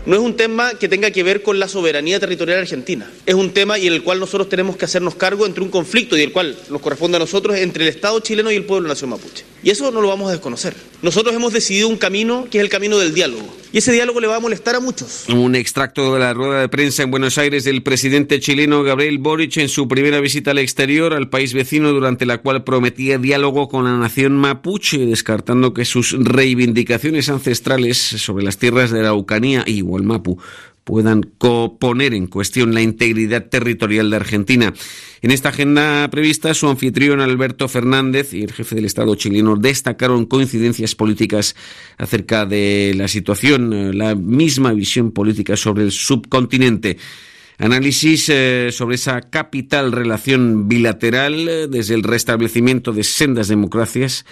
No 0.04 0.16
es 0.16 0.20
un 0.20 0.36
tema 0.36 0.74
que 0.74 0.88
tenga 0.88 1.10
que 1.10 1.22
ver 1.22 1.42
con 1.42 1.58
la 1.58 1.68
soberanía 1.68 2.18
territorial 2.18 2.60
argentina. 2.60 3.10
Es 3.24 3.34
un 3.34 3.50
tema 3.50 3.78
y 3.78 3.86
en 3.86 3.92
el 3.92 4.02
cual 4.02 4.18
nosotros 4.18 4.48
tenemos 4.48 4.76
que 4.76 4.84
hacernos 4.84 5.14
cargo 5.14 5.46
entre 5.46 5.62
un 5.62 5.70
conflicto 5.70 6.16
y 6.16 6.22
el 6.22 6.32
cual 6.32 6.56
nos 6.70 6.80
corresponde 6.80 7.16
a 7.16 7.20
nosotros 7.20 7.56
entre 7.56 7.84
el 7.84 7.90
Estado 7.90 8.18
chileno 8.20 8.50
y 8.50 8.56
el 8.56 8.64
pueblo 8.64 8.88
nación 8.88 9.10
mapuche. 9.10 9.44
Y 9.62 9.70
eso 9.70 9.90
no 9.92 10.00
lo 10.00 10.08
vamos 10.08 10.28
a 10.28 10.32
desconocer. 10.32 10.74
Nosotros 11.02 11.34
hemos 11.34 11.52
decidido 11.52 11.88
un 11.88 11.96
camino 11.96 12.46
que 12.50 12.58
es 12.58 12.64
el 12.64 12.70
camino 12.70 12.98
del 12.98 13.14
diálogo. 13.14 13.62
Y 13.72 13.78
ese 13.78 13.90
diálogo 13.92 14.20
le 14.20 14.26
va 14.26 14.36
a 14.36 14.40
molestar 14.40 14.74
a 14.74 14.80
muchos. 14.80 15.24
Un 15.28 15.54
extracto 15.54 16.12
de 16.12 16.20
la 16.20 16.34
rueda 16.34 16.60
de 16.60 16.68
prensa 16.68 17.04
en 17.04 17.10
Buenos 17.10 17.38
Aires 17.38 17.64
del 17.64 17.82
presidente 17.82 18.38
chileno 18.38 18.82
Gabriel 18.82 19.18
Boric 19.18 19.56
en 19.56 19.70
su 19.70 19.88
primera 19.88 20.20
visita 20.20 20.50
al 20.50 20.58
exterior 20.58 21.14
al 21.14 21.30
país 21.30 21.54
vecino 21.54 21.90
durante 21.92 22.26
la 22.26 22.38
cual 22.38 22.64
prometía 22.64 23.16
diálogo 23.16 23.68
con 23.68 23.84
la 23.84 23.96
nación 23.96 24.36
mapuche, 24.36 24.98
descartando 25.06 25.72
que 25.72 25.86
sus 25.86 26.14
reivindicaciones 26.18 27.30
ancestrales 27.30 27.98
sobre 27.98 28.44
las 28.44 28.58
tierras 28.58 28.90
de 28.90 29.00
la 29.00 29.08
Araucanía 29.08 29.64
y 29.66 29.80
el 29.96 30.04
Mapu 30.04 30.38
puedan 30.84 31.22
poner 31.78 32.14
en 32.14 32.26
cuestión 32.26 32.74
la 32.74 32.82
integridad 32.82 33.46
territorial 33.46 34.10
de 34.10 34.16
Argentina. 34.16 34.74
En 35.20 35.30
esta 35.30 35.50
agenda 35.50 36.08
prevista, 36.10 36.52
su 36.54 36.68
anfitrión 36.68 37.20
Alberto 37.20 37.68
Fernández 37.68 38.34
y 38.34 38.42
el 38.42 38.52
jefe 38.52 38.74
del 38.74 38.86
Estado 38.86 39.14
chileno 39.14 39.56
destacaron 39.56 40.26
coincidencias 40.26 40.94
políticas 40.94 41.54
acerca 41.98 42.46
de 42.46 42.94
la 42.96 43.06
situación, 43.06 43.72
eh, 43.72 43.92
la 43.92 44.14
misma 44.14 44.72
visión 44.72 45.12
política 45.12 45.56
sobre 45.56 45.84
el 45.84 45.92
subcontinente. 45.92 46.98
Análisis 47.58 48.28
eh, 48.28 48.70
sobre 48.72 48.96
esa 48.96 49.20
capital 49.20 49.92
relación 49.92 50.68
bilateral 50.68 51.48
eh, 51.48 51.68
desde 51.68 51.94
el 51.94 52.02
restablecimiento 52.02 52.92
de 52.92 53.04
sendas 53.04 53.46
democracias 53.46 54.26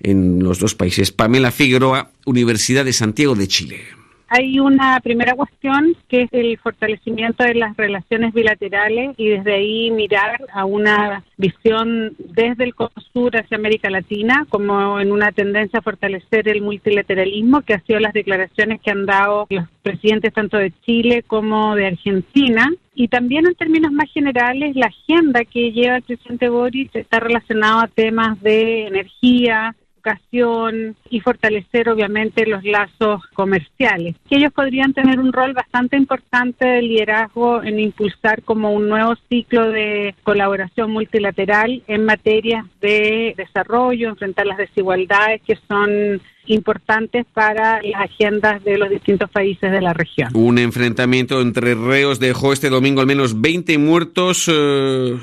en 0.00 0.42
los 0.42 0.60
dos 0.60 0.74
países. 0.74 1.10
Pamela 1.10 1.50
Figueroa, 1.50 2.12
Universidad 2.24 2.86
de 2.86 2.94
Santiago 2.94 3.34
de 3.34 3.48
Chile. 3.48 4.03
Hay 4.28 4.58
una 4.58 4.98
primera 5.00 5.34
cuestión 5.34 5.96
que 6.08 6.22
es 6.22 6.28
el 6.32 6.58
fortalecimiento 6.58 7.44
de 7.44 7.54
las 7.54 7.76
relaciones 7.76 8.32
bilaterales 8.32 9.14
y 9.16 9.28
desde 9.28 9.54
ahí 9.54 9.90
mirar 9.90 10.40
a 10.52 10.64
una 10.64 11.22
visión 11.36 12.14
desde 12.18 12.64
el 12.64 12.74
Sur 13.12 13.36
hacia 13.36 13.56
América 13.56 13.90
Latina 13.90 14.46
como 14.48 14.98
en 14.98 15.12
una 15.12 15.30
tendencia 15.32 15.78
a 15.78 15.82
fortalecer 15.82 16.48
el 16.48 16.62
multilateralismo 16.62 17.60
que 17.62 17.74
ha 17.74 17.80
sido 17.80 18.00
las 18.00 18.12
declaraciones 18.12 18.80
que 18.80 18.90
han 18.90 19.06
dado 19.06 19.46
los 19.50 19.68
presidentes 19.82 20.32
tanto 20.32 20.56
de 20.56 20.72
Chile 20.84 21.22
como 21.26 21.74
de 21.76 21.86
Argentina. 21.86 22.72
Y 22.94 23.08
también 23.08 23.46
en 23.46 23.54
términos 23.54 23.92
más 23.92 24.10
generales 24.12 24.74
la 24.74 24.86
agenda 24.86 25.44
que 25.44 25.72
lleva 25.72 25.96
el 25.96 26.02
presidente 26.02 26.48
Boris 26.48 26.90
está 26.94 27.20
relacionada 27.20 27.84
a 27.84 27.88
temas 27.88 28.40
de 28.40 28.86
energía, 28.86 29.74
educación 30.04 30.96
y 31.10 31.20
fortalecer 31.20 31.88
obviamente 31.88 32.46
los 32.46 32.62
lazos 32.64 33.22
comerciales. 33.34 34.16
Que 34.28 34.36
ellos 34.36 34.52
podrían 34.52 34.92
tener 34.92 35.18
un 35.18 35.32
rol 35.32 35.52
bastante 35.52 35.96
importante 35.96 36.66
de 36.66 36.82
liderazgo 36.82 37.62
en 37.62 37.78
impulsar 37.78 38.42
como 38.42 38.72
un 38.72 38.88
nuevo 38.88 39.14
ciclo 39.28 39.70
de 39.70 40.14
colaboración 40.22 40.90
multilateral 40.90 41.82
en 41.86 42.04
materia 42.04 42.66
de 42.80 43.34
desarrollo, 43.36 44.08
enfrentar 44.08 44.46
las 44.46 44.58
desigualdades 44.58 45.42
que 45.42 45.56
son 45.68 46.20
importantes 46.46 47.24
para 47.32 47.80
las 47.82 48.02
agendas 48.02 48.62
de 48.64 48.76
los 48.76 48.90
distintos 48.90 49.30
países 49.30 49.72
de 49.72 49.80
la 49.80 49.94
región. 49.94 50.28
Un 50.34 50.58
enfrentamiento 50.58 51.40
entre 51.40 51.74
reos 51.74 52.20
dejó 52.20 52.52
este 52.52 52.68
domingo 52.68 53.00
al 53.00 53.06
menos 53.06 53.40
20 53.40 53.78
muertos. 53.78 54.50
Eh, 54.52 55.16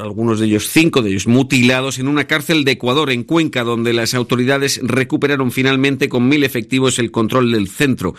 algunos 0.00 0.40
de 0.40 0.46
ellos, 0.46 0.68
cinco 0.68 1.02
de 1.02 1.10
ellos, 1.10 1.26
mutilados 1.26 1.98
en 1.98 2.08
una 2.08 2.26
cárcel 2.26 2.64
de 2.64 2.72
Ecuador, 2.72 3.10
en 3.10 3.24
Cuenca, 3.24 3.64
donde 3.64 3.92
las 3.92 4.14
autoridades 4.14 4.80
recuperaron 4.82 5.52
finalmente 5.52 6.08
con 6.08 6.28
mil 6.28 6.44
efectivos 6.44 6.98
el 6.98 7.10
control 7.10 7.52
del 7.52 7.68
centro. 7.68 8.14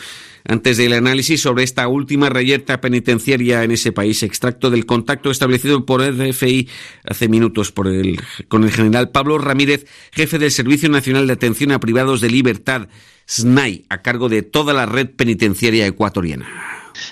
Antes 0.46 0.78
del 0.78 0.94
análisis 0.94 1.42
sobre 1.42 1.64
esta 1.64 1.88
última 1.88 2.30
reyerta 2.30 2.82
penitenciaria 2.82 3.64
en 3.64 3.72
ese 3.72 3.92
país, 3.92 4.24
extracto 4.24 4.70
del 4.70 4.86
contacto 4.86 5.32
establecido 5.32 5.86
por 5.86 6.02
RFI 6.02 6.68
hace 7.06 7.30
minutos 7.30 7.72
por 7.72 7.88
el, 7.88 8.20
con 8.50 8.64
el 8.64 8.72
general 8.72 9.10
Pablo 9.10 9.38
Ramírez, 9.38 9.86
jefe 10.12 10.40
del 10.40 10.52
Servicio 10.52 10.90
Nacional 10.90 11.28
de 11.28 11.34
Atención 11.34 11.72
a 11.72 11.80
Privados 11.80 12.22
de 12.22 12.30
Libertad, 12.30 12.90
SNAI, 13.26 13.86
a 13.90 14.02
cargo 14.02 14.28
de 14.28 14.42
toda 14.42 14.74
la 14.74 14.86
red 14.86 15.10
penitenciaria 15.10 15.88
ecuatoriana. 15.88 16.46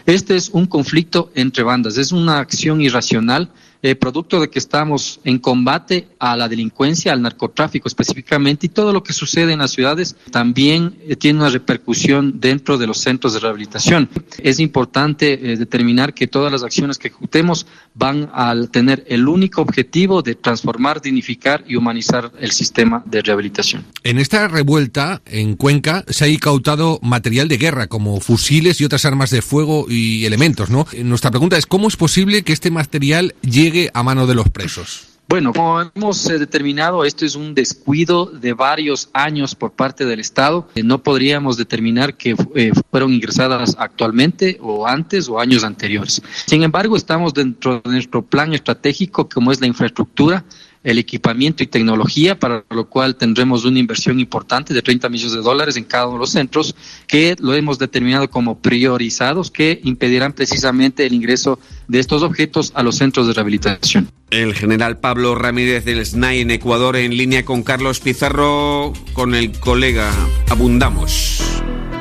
Este 0.06 0.36
es 0.36 0.50
un 0.50 0.66
conflicto 0.66 1.32
entre 1.36 1.64
bandas, 1.64 1.98
es 1.98 2.12
una 2.12 2.40
acción 2.40 2.82
irracional 2.82 3.52
eh, 3.84 3.96
producto 3.96 4.40
de 4.40 4.50
que 4.50 4.60
estamos 4.60 5.20
en 5.24 5.40
combate 5.40 6.08
a 6.20 6.38
la 6.38 6.48
delincuencia, 6.48 7.14
al 7.14 7.22
narcotráfico 7.22 7.88
específicamente, 7.88 8.68
y 8.68 8.70
todo 8.70 8.94
lo 8.94 9.04
que 9.04 9.14
sucede 9.14 9.54
en 9.54 9.60
las 9.60 9.72
ciudades 9.72 10.16
también 10.30 10.98
eh, 11.08 11.16
tiene 11.16 11.40
una 11.40 11.50
repercusión 11.50 12.40
dentro 12.40 12.78
de 12.78 12.88
los 12.88 13.00
centros 13.00 13.34
de 13.34 13.40
rehabilitación. 13.40 14.10
Es 14.38 14.60
importante 14.60 15.34
eh, 15.34 15.58
determinar 15.58 16.14
que 16.14 16.28
todas 16.28 16.52
las 16.52 16.64
acciones 16.64 16.98
que 16.98 17.08
ejecutemos 17.08 17.66
van 17.96 18.30
a 18.34 18.54
tener 18.72 19.04
el 19.08 19.28
único 19.28 19.62
objetivo 19.62 20.22
de 20.22 20.36
transformar, 20.36 21.02
dignificar 21.02 21.64
y 21.68 21.76
humanizar 21.76 22.32
el 22.40 22.52
sistema 22.52 23.04
de 23.06 23.22
rehabilitación. 23.22 23.86
En 24.04 24.20
esta 24.20 24.48
revuelta 24.48 25.22
en 25.26 25.56
Cuenca 25.56 26.06
se 26.08 26.26
ha 26.26 26.28
incautado 26.28 27.00
material 27.02 27.48
de 27.48 27.58
guerra 27.58 27.88
como 27.88 28.20
fusiles 28.20 28.80
y 28.80 28.86
otras 28.86 29.06
armas 29.06 29.30
de 29.32 29.42
fuego 29.42 29.86
y 29.90 30.26
elementos, 30.26 30.70
¿no? 30.70 30.86
Nuestra 31.04 31.32
pregunta 31.32 31.58
es 31.58 31.66
cómo 31.66 31.88
es 31.88 31.96
posible 31.96 32.44
que 32.44 32.54
este 32.54 32.72
material 32.72 33.34
llegue 33.42 33.71
a 33.94 34.04
mano 34.04 34.28
de 34.28 34.36
los 34.36 34.50
presos? 34.50 35.08
Bueno, 35.32 35.54
como 35.54 35.80
hemos 35.96 36.30
eh, 36.30 36.38
determinado, 36.38 37.06
esto 37.06 37.26
es 37.26 37.36
un 37.36 37.56
descuido 37.56 38.26
de 38.26 38.52
varios 38.52 39.10
años 39.14 39.56
por 39.56 39.72
parte 39.72 40.04
del 40.06 40.20
Estado. 40.20 40.68
Eh, 40.76 40.84
no 40.84 41.04
podríamos 41.04 41.56
determinar 41.56 42.16
que 42.16 42.36
eh, 42.56 42.74
fueron 42.92 43.14
ingresadas 43.14 43.78
actualmente 43.80 44.58
o 44.62 44.86
antes 44.86 45.30
o 45.30 45.40
años 45.40 45.64
anteriores. 45.64 46.22
Sin 46.48 46.64
embargo, 46.64 46.98
estamos 46.98 47.34
dentro 47.34 47.82
de 47.82 47.92
nuestro 47.92 48.24
plan 48.24 48.54
estratégico, 48.54 49.30
como 49.30 49.54
es 49.54 49.62
la 49.62 49.68
infraestructura, 49.68 50.44
el 50.84 50.98
equipamiento 50.98 51.64
y 51.64 51.68
tecnología, 51.68 52.40
para 52.40 52.64
lo 52.70 52.88
cual 52.88 53.16
tendremos 53.16 53.66
una 53.66 53.80
inversión 53.80 54.20
importante 54.20 54.74
de 54.74 54.82
30 54.82 55.10
millones 55.10 55.34
de 55.34 55.42
dólares 55.42 55.78
en 55.78 55.84
cada 55.84 56.08
uno 56.08 56.16
de 56.16 56.20
los 56.22 56.32
centros, 56.32 56.76
que 57.08 57.36
lo 57.40 57.54
hemos 57.54 57.78
determinado 57.78 58.30
como 58.30 58.60
priorizados, 58.60 59.52
que 59.52 59.80
impedirán 59.84 60.34
precisamente 60.34 61.06
el 61.06 61.14
ingreso 61.14 61.60
de 61.88 62.00
estos 62.00 62.24
objetos 62.24 62.72
a 62.76 62.84
los 62.84 62.98
centros 62.98 63.28
de 63.28 63.34
rehabilitación. 63.34 64.10
El 64.32 64.56
general 64.56 64.98
Pablo 64.98 65.36
Ramírez 65.36 65.86
del 65.86 66.06
SNAI 66.06 66.42
en 66.42 66.52
Ecuador, 66.52 66.96
en 66.96 67.16
línea 67.18 67.44
con 67.44 67.64
Carlos 67.64 68.00
Pizarro, 68.00 68.94
con 69.14 69.36
el 69.36 69.52
colega 69.60 70.10
Abundamos. 70.50 71.44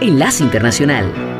Enlace 0.01 0.45
Internacional. 0.45 1.40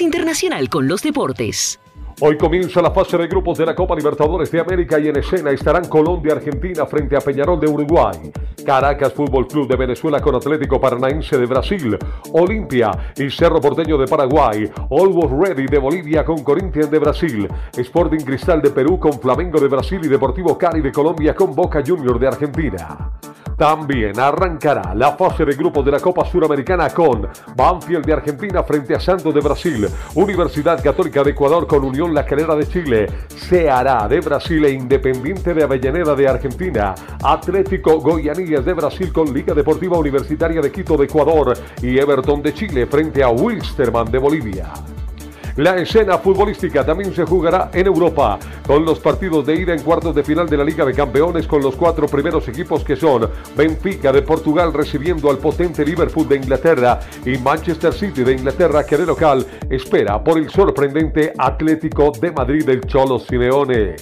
Internacional 0.00 0.68
con 0.68 0.88
los 0.88 1.02
Deportes. 1.02 1.80
Hoy 2.20 2.36
comienza 2.38 2.80
la 2.80 2.92
fase 2.92 3.18
de 3.18 3.26
grupos 3.26 3.58
de 3.58 3.66
la 3.66 3.74
Copa 3.74 3.96
Libertadores 3.96 4.50
de 4.50 4.60
América 4.60 5.00
y 5.00 5.08
en 5.08 5.16
escena 5.16 5.50
estarán 5.50 5.88
Colombia 5.88 6.34
Argentina 6.34 6.86
frente 6.86 7.16
a 7.16 7.20
Peñarol 7.20 7.58
de 7.58 7.68
Uruguay, 7.68 8.32
Caracas 8.64 9.12
Fútbol 9.12 9.48
Club 9.48 9.66
de 9.68 9.76
Venezuela 9.76 10.20
con 10.20 10.34
Atlético 10.36 10.80
Paranaense 10.80 11.36
de 11.36 11.46
Brasil, 11.46 11.98
Olimpia 12.32 13.12
y 13.16 13.28
Cerro 13.30 13.60
Porteño 13.60 13.98
de 13.98 14.06
Paraguay, 14.06 14.70
Always 14.90 15.30
Ready 15.30 15.66
de 15.66 15.78
Bolivia 15.78 16.24
con 16.24 16.44
Corinthians 16.44 16.90
de 16.90 16.98
Brasil, 17.00 17.48
Sporting 17.76 18.24
Cristal 18.24 18.62
de 18.62 18.70
Perú 18.70 18.98
con 18.98 19.14
Flamengo 19.20 19.60
de 19.60 19.68
Brasil 19.68 20.00
y 20.04 20.08
Deportivo 20.08 20.56
Cali 20.56 20.80
de 20.80 20.92
Colombia 20.92 21.34
con 21.34 21.54
Boca 21.54 21.82
Junior 21.84 22.18
de 22.18 22.28
Argentina. 22.28 23.10
También 23.56 24.18
arrancará 24.18 24.94
la 24.94 25.12
fase 25.12 25.44
de 25.44 25.54
grupos 25.54 25.84
de 25.84 25.92
la 25.92 26.00
Copa 26.00 26.24
Suramericana 26.24 26.90
con 26.90 27.28
Banfield 27.56 28.04
de 28.04 28.12
Argentina 28.12 28.62
frente 28.64 28.94
a 28.94 29.00
Santos 29.00 29.32
de 29.32 29.40
Brasil, 29.40 29.88
Universidad 30.14 30.82
Católica 30.82 31.22
de 31.22 31.30
Ecuador 31.30 31.66
con 31.66 31.84
Unión 31.84 32.12
La 32.12 32.26
Calera 32.26 32.56
de 32.56 32.66
Chile, 32.66 33.06
Ceará 33.28 34.08
de 34.08 34.20
Brasil 34.20 34.64
e 34.64 34.72
Independiente 34.72 35.54
de 35.54 35.62
Avellaneda 35.62 36.14
de 36.14 36.28
Argentina, 36.28 36.94
Atlético 37.22 38.00
Goianíes 38.00 38.64
de 38.64 38.72
Brasil 38.72 39.12
con 39.12 39.32
Liga 39.32 39.54
Deportiva 39.54 39.98
Universitaria 39.98 40.60
de 40.60 40.72
Quito 40.72 40.96
de 40.96 41.04
Ecuador 41.04 41.56
y 41.80 41.98
Everton 41.98 42.42
de 42.42 42.54
Chile 42.54 42.86
frente 42.86 43.22
a 43.22 43.28
Wilstermann 43.28 44.10
de 44.10 44.18
Bolivia. 44.18 44.72
La 45.56 45.76
escena 45.76 46.18
futbolística 46.18 46.84
también 46.84 47.14
se 47.14 47.24
jugará 47.24 47.70
en 47.72 47.86
Europa, 47.86 48.40
con 48.66 48.84
los 48.84 48.98
partidos 48.98 49.46
de 49.46 49.54
ida 49.54 49.72
en 49.72 49.82
cuartos 49.82 50.12
de 50.12 50.24
final 50.24 50.48
de 50.48 50.56
la 50.56 50.64
Liga 50.64 50.84
de 50.84 50.92
Campeones 50.92 51.46
con 51.46 51.62
los 51.62 51.76
cuatro 51.76 52.08
primeros 52.08 52.48
equipos 52.48 52.82
que 52.82 52.96
son 52.96 53.30
Benfica 53.56 54.10
de 54.10 54.22
Portugal 54.22 54.72
recibiendo 54.72 55.30
al 55.30 55.38
potente 55.38 55.84
Liverpool 55.84 56.28
de 56.28 56.36
Inglaterra 56.36 56.98
y 57.24 57.38
Manchester 57.38 57.92
City 57.92 58.24
de 58.24 58.32
Inglaterra 58.32 58.84
que 58.84 58.96
de 58.96 59.06
local 59.06 59.46
espera 59.70 60.22
por 60.24 60.38
el 60.38 60.50
sorprendente 60.50 61.32
Atlético 61.38 62.10
de 62.20 62.32
Madrid 62.32 62.64
del 62.64 62.80
Cholo 62.80 63.20
Simeone. 63.20 63.94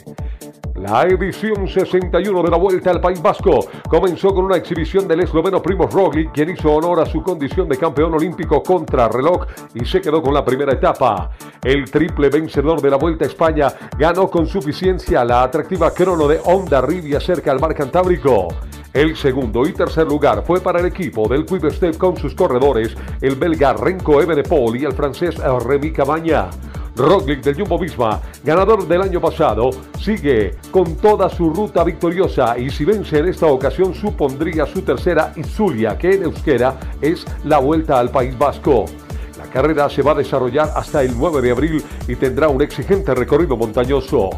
La 0.74 1.02
edición 1.02 1.68
61 1.68 2.42
de 2.42 2.50
la 2.50 2.56
Vuelta 2.56 2.90
al 2.90 3.00
País 3.00 3.20
Vasco 3.20 3.66
comenzó 3.88 4.34
con 4.34 4.46
una 4.46 4.56
exhibición 4.56 5.06
del 5.06 5.20
esloveno 5.20 5.60
Primoz 5.60 5.92
Roglic, 5.92 6.32
quien 6.32 6.50
hizo 6.50 6.72
honor 6.72 7.00
a 7.00 7.06
su 7.06 7.22
condición 7.22 7.68
de 7.68 7.76
campeón 7.76 8.14
olímpico 8.14 8.62
contra 8.62 9.08
reloj 9.08 9.46
y 9.74 9.84
se 9.84 10.00
quedó 10.00 10.22
con 10.22 10.32
la 10.32 10.44
primera 10.44 10.72
etapa. 10.72 11.30
El 11.62 11.90
triple 11.90 12.30
vencedor 12.30 12.80
de 12.80 12.90
la 12.90 12.96
Vuelta 12.96 13.24
a 13.24 13.28
España 13.28 13.72
ganó 13.98 14.28
con 14.28 14.46
suficiencia 14.46 15.24
la 15.24 15.42
atractiva 15.42 15.92
crono 15.92 16.26
de 16.26 16.40
Honda 16.44 16.80
Rivia 16.80 17.20
cerca 17.20 17.52
al 17.52 17.60
mar 17.60 17.74
Cantábrico. 17.74 18.48
El 18.94 19.14
segundo 19.16 19.66
y 19.66 19.72
tercer 19.72 20.06
lugar 20.06 20.42
fue 20.46 20.60
para 20.60 20.80
el 20.80 20.86
equipo 20.86 21.28
del 21.28 21.44
Quick 21.44 21.70
Step 21.70 21.96
con 21.98 22.16
sus 22.16 22.34
corredores, 22.34 22.96
el 23.20 23.36
belga 23.36 23.74
Renko 23.74 24.20
Evenepoel 24.20 24.80
y 24.80 24.84
el 24.84 24.92
francés 24.92 25.36
Remy 25.36 25.92
Cabaña. 25.92 26.48
Roglic 26.96 27.42
del 27.42 27.56
Jumbo 27.56 27.78
Visma, 27.78 28.20
ganador 28.44 28.86
del 28.86 29.02
año 29.02 29.20
pasado, 29.20 29.70
sigue 29.98 30.56
con 30.70 30.96
toda 30.96 31.28
su 31.28 31.50
ruta 31.50 31.84
victoriosa 31.84 32.58
y 32.58 32.70
si 32.70 32.84
vence 32.84 33.18
en 33.18 33.28
esta 33.28 33.46
ocasión 33.46 33.94
supondría 33.94 34.66
su 34.66 34.82
tercera 34.82 35.32
Izulia, 35.36 35.96
que 35.96 36.10
en 36.14 36.24
euskera 36.24 36.78
es 37.00 37.24
la 37.44 37.58
vuelta 37.58 37.98
al 37.98 38.10
País 38.10 38.36
Vasco. 38.36 38.84
La 39.38 39.44
carrera 39.44 39.88
se 39.88 40.02
va 40.02 40.12
a 40.12 40.16
desarrollar 40.16 40.70
hasta 40.76 41.02
el 41.02 41.16
9 41.16 41.40
de 41.40 41.50
abril 41.50 41.84
y 42.06 42.16
tendrá 42.16 42.48
un 42.48 42.60
exigente 42.60 43.14
recorrido 43.14 43.56
montañoso. 43.56 44.30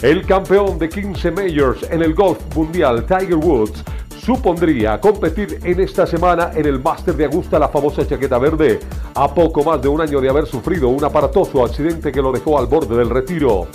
El 0.00 0.26
campeón 0.26 0.78
de 0.78 0.88
15 0.88 1.30
Majors 1.30 1.90
en 1.90 2.02
el 2.02 2.14
golf 2.14 2.38
mundial, 2.56 3.06
Tiger 3.06 3.36
Woods, 3.36 3.84
supondría 4.24 5.00
competir 5.00 5.58
en 5.64 5.80
esta 5.80 6.06
semana 6.06 6.52
en 6.54 6.66
el 6.66 6.80
Máster 6.80 7.16
de 7.16 7.24
Augusta, 7.24 7.58
la 7.58 7.68
famosa 7.68 8.06
chaqueta 8.06 8.38
verde, 8.38 8.78
a 9.14 9.34
poco 9.34 9.64
más 9.64 9.82
de 9.82 9.88
un 9.88 10.00
año 10.00 10.20
de 10.20 10.28
haber 10.28 10.46
sufrido 10.46 10.88
un 10.88 11.04
aparatoso 11.04 11.64
accidente 11.64 12.12
que 12.12 12.22
lo 12.22 12.30
dejó 12.30 12.58
al 12.58 12.66
borde 12.66 12.96
del 12.96 13.10
retiro. 13.10 13.66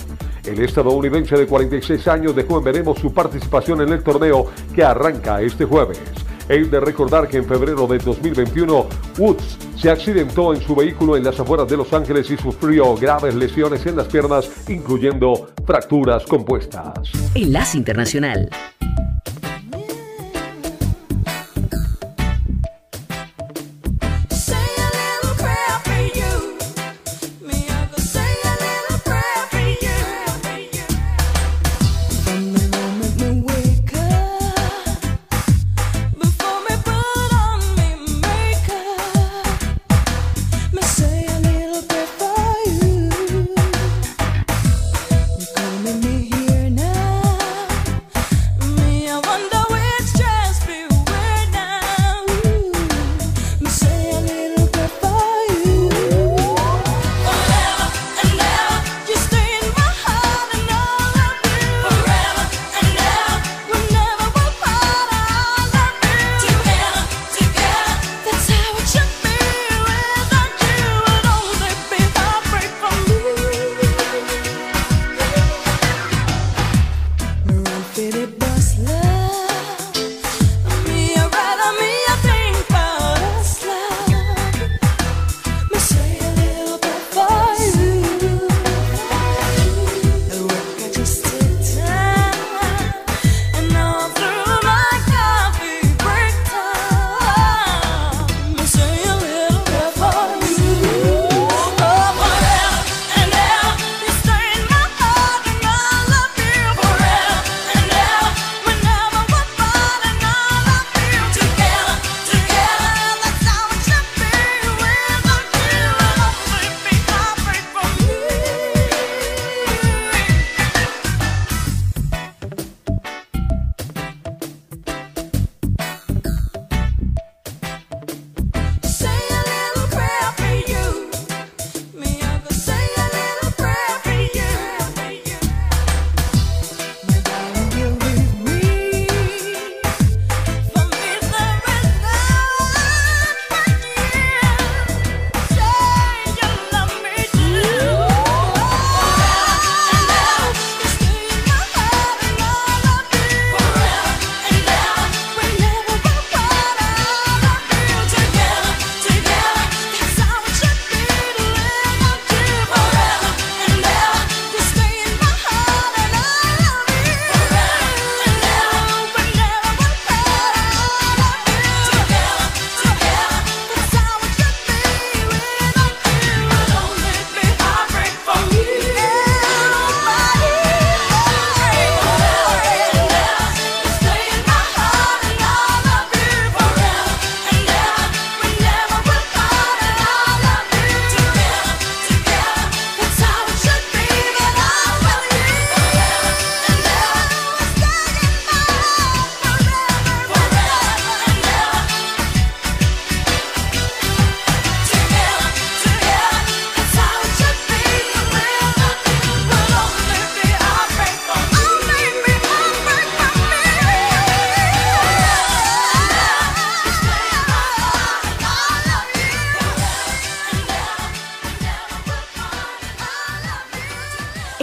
El 0.44 0.60
estadounidense 0.60 1.36
de 1.36 1.46
46 1.46 2.08
años 2.08 2.34
dejó 2.34 2.58
en 2.58 2.64
veremos 2.64 2.98
su 2.98 3.12
participación 3.12 3.82
en 3.82 3.90
el 3.90 4.02
torneo 4.02 4.46
que 4.74 4.82
arranca 4.82 5.42
este 5.42 5.66
jueves. 5.66 6.00
Es 6.48 6.70
de 6.70 6.80
recordar 6.80 7.28
que 7.28 7.36
en 7.36 7.44
febrero 7.44 7.86
de 7.86 7.98
2021 7.98 8.86
Woods 9.18 9.58
se 9.76 9.90
accidentó 9.90 10.54
en 10.54 10.62
su 10.62 10.74
vehículo 10.74 11.18
en 11.18 11.24
las 11.24 11.38
afueras 11.38 11.68
de 11.68 11.76
Los 11.76 11.92
Ángeles 11.92 12.30
y 12.30 12.38
sufrió 12.38 12.94
graves 12.94 13.34
lesiones 13.34 13.84
en 13.84 13.96
las 13.96 14.06
piernas, 14.06 14.50
incluyendo 14.66 15.50
fracturas 15.66 16.24
compuestas. 16.24 17.12
Enlace 17.34 17.76
Internacional. 17.76 18.48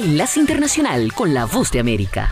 Enlace 0.06 0.40
Internacional 0.40 1.14
con 1.14 1.34
la 1.34 1.46
Voz 1.46 1.72
de 1.72 1.80
América. 1.80 2.32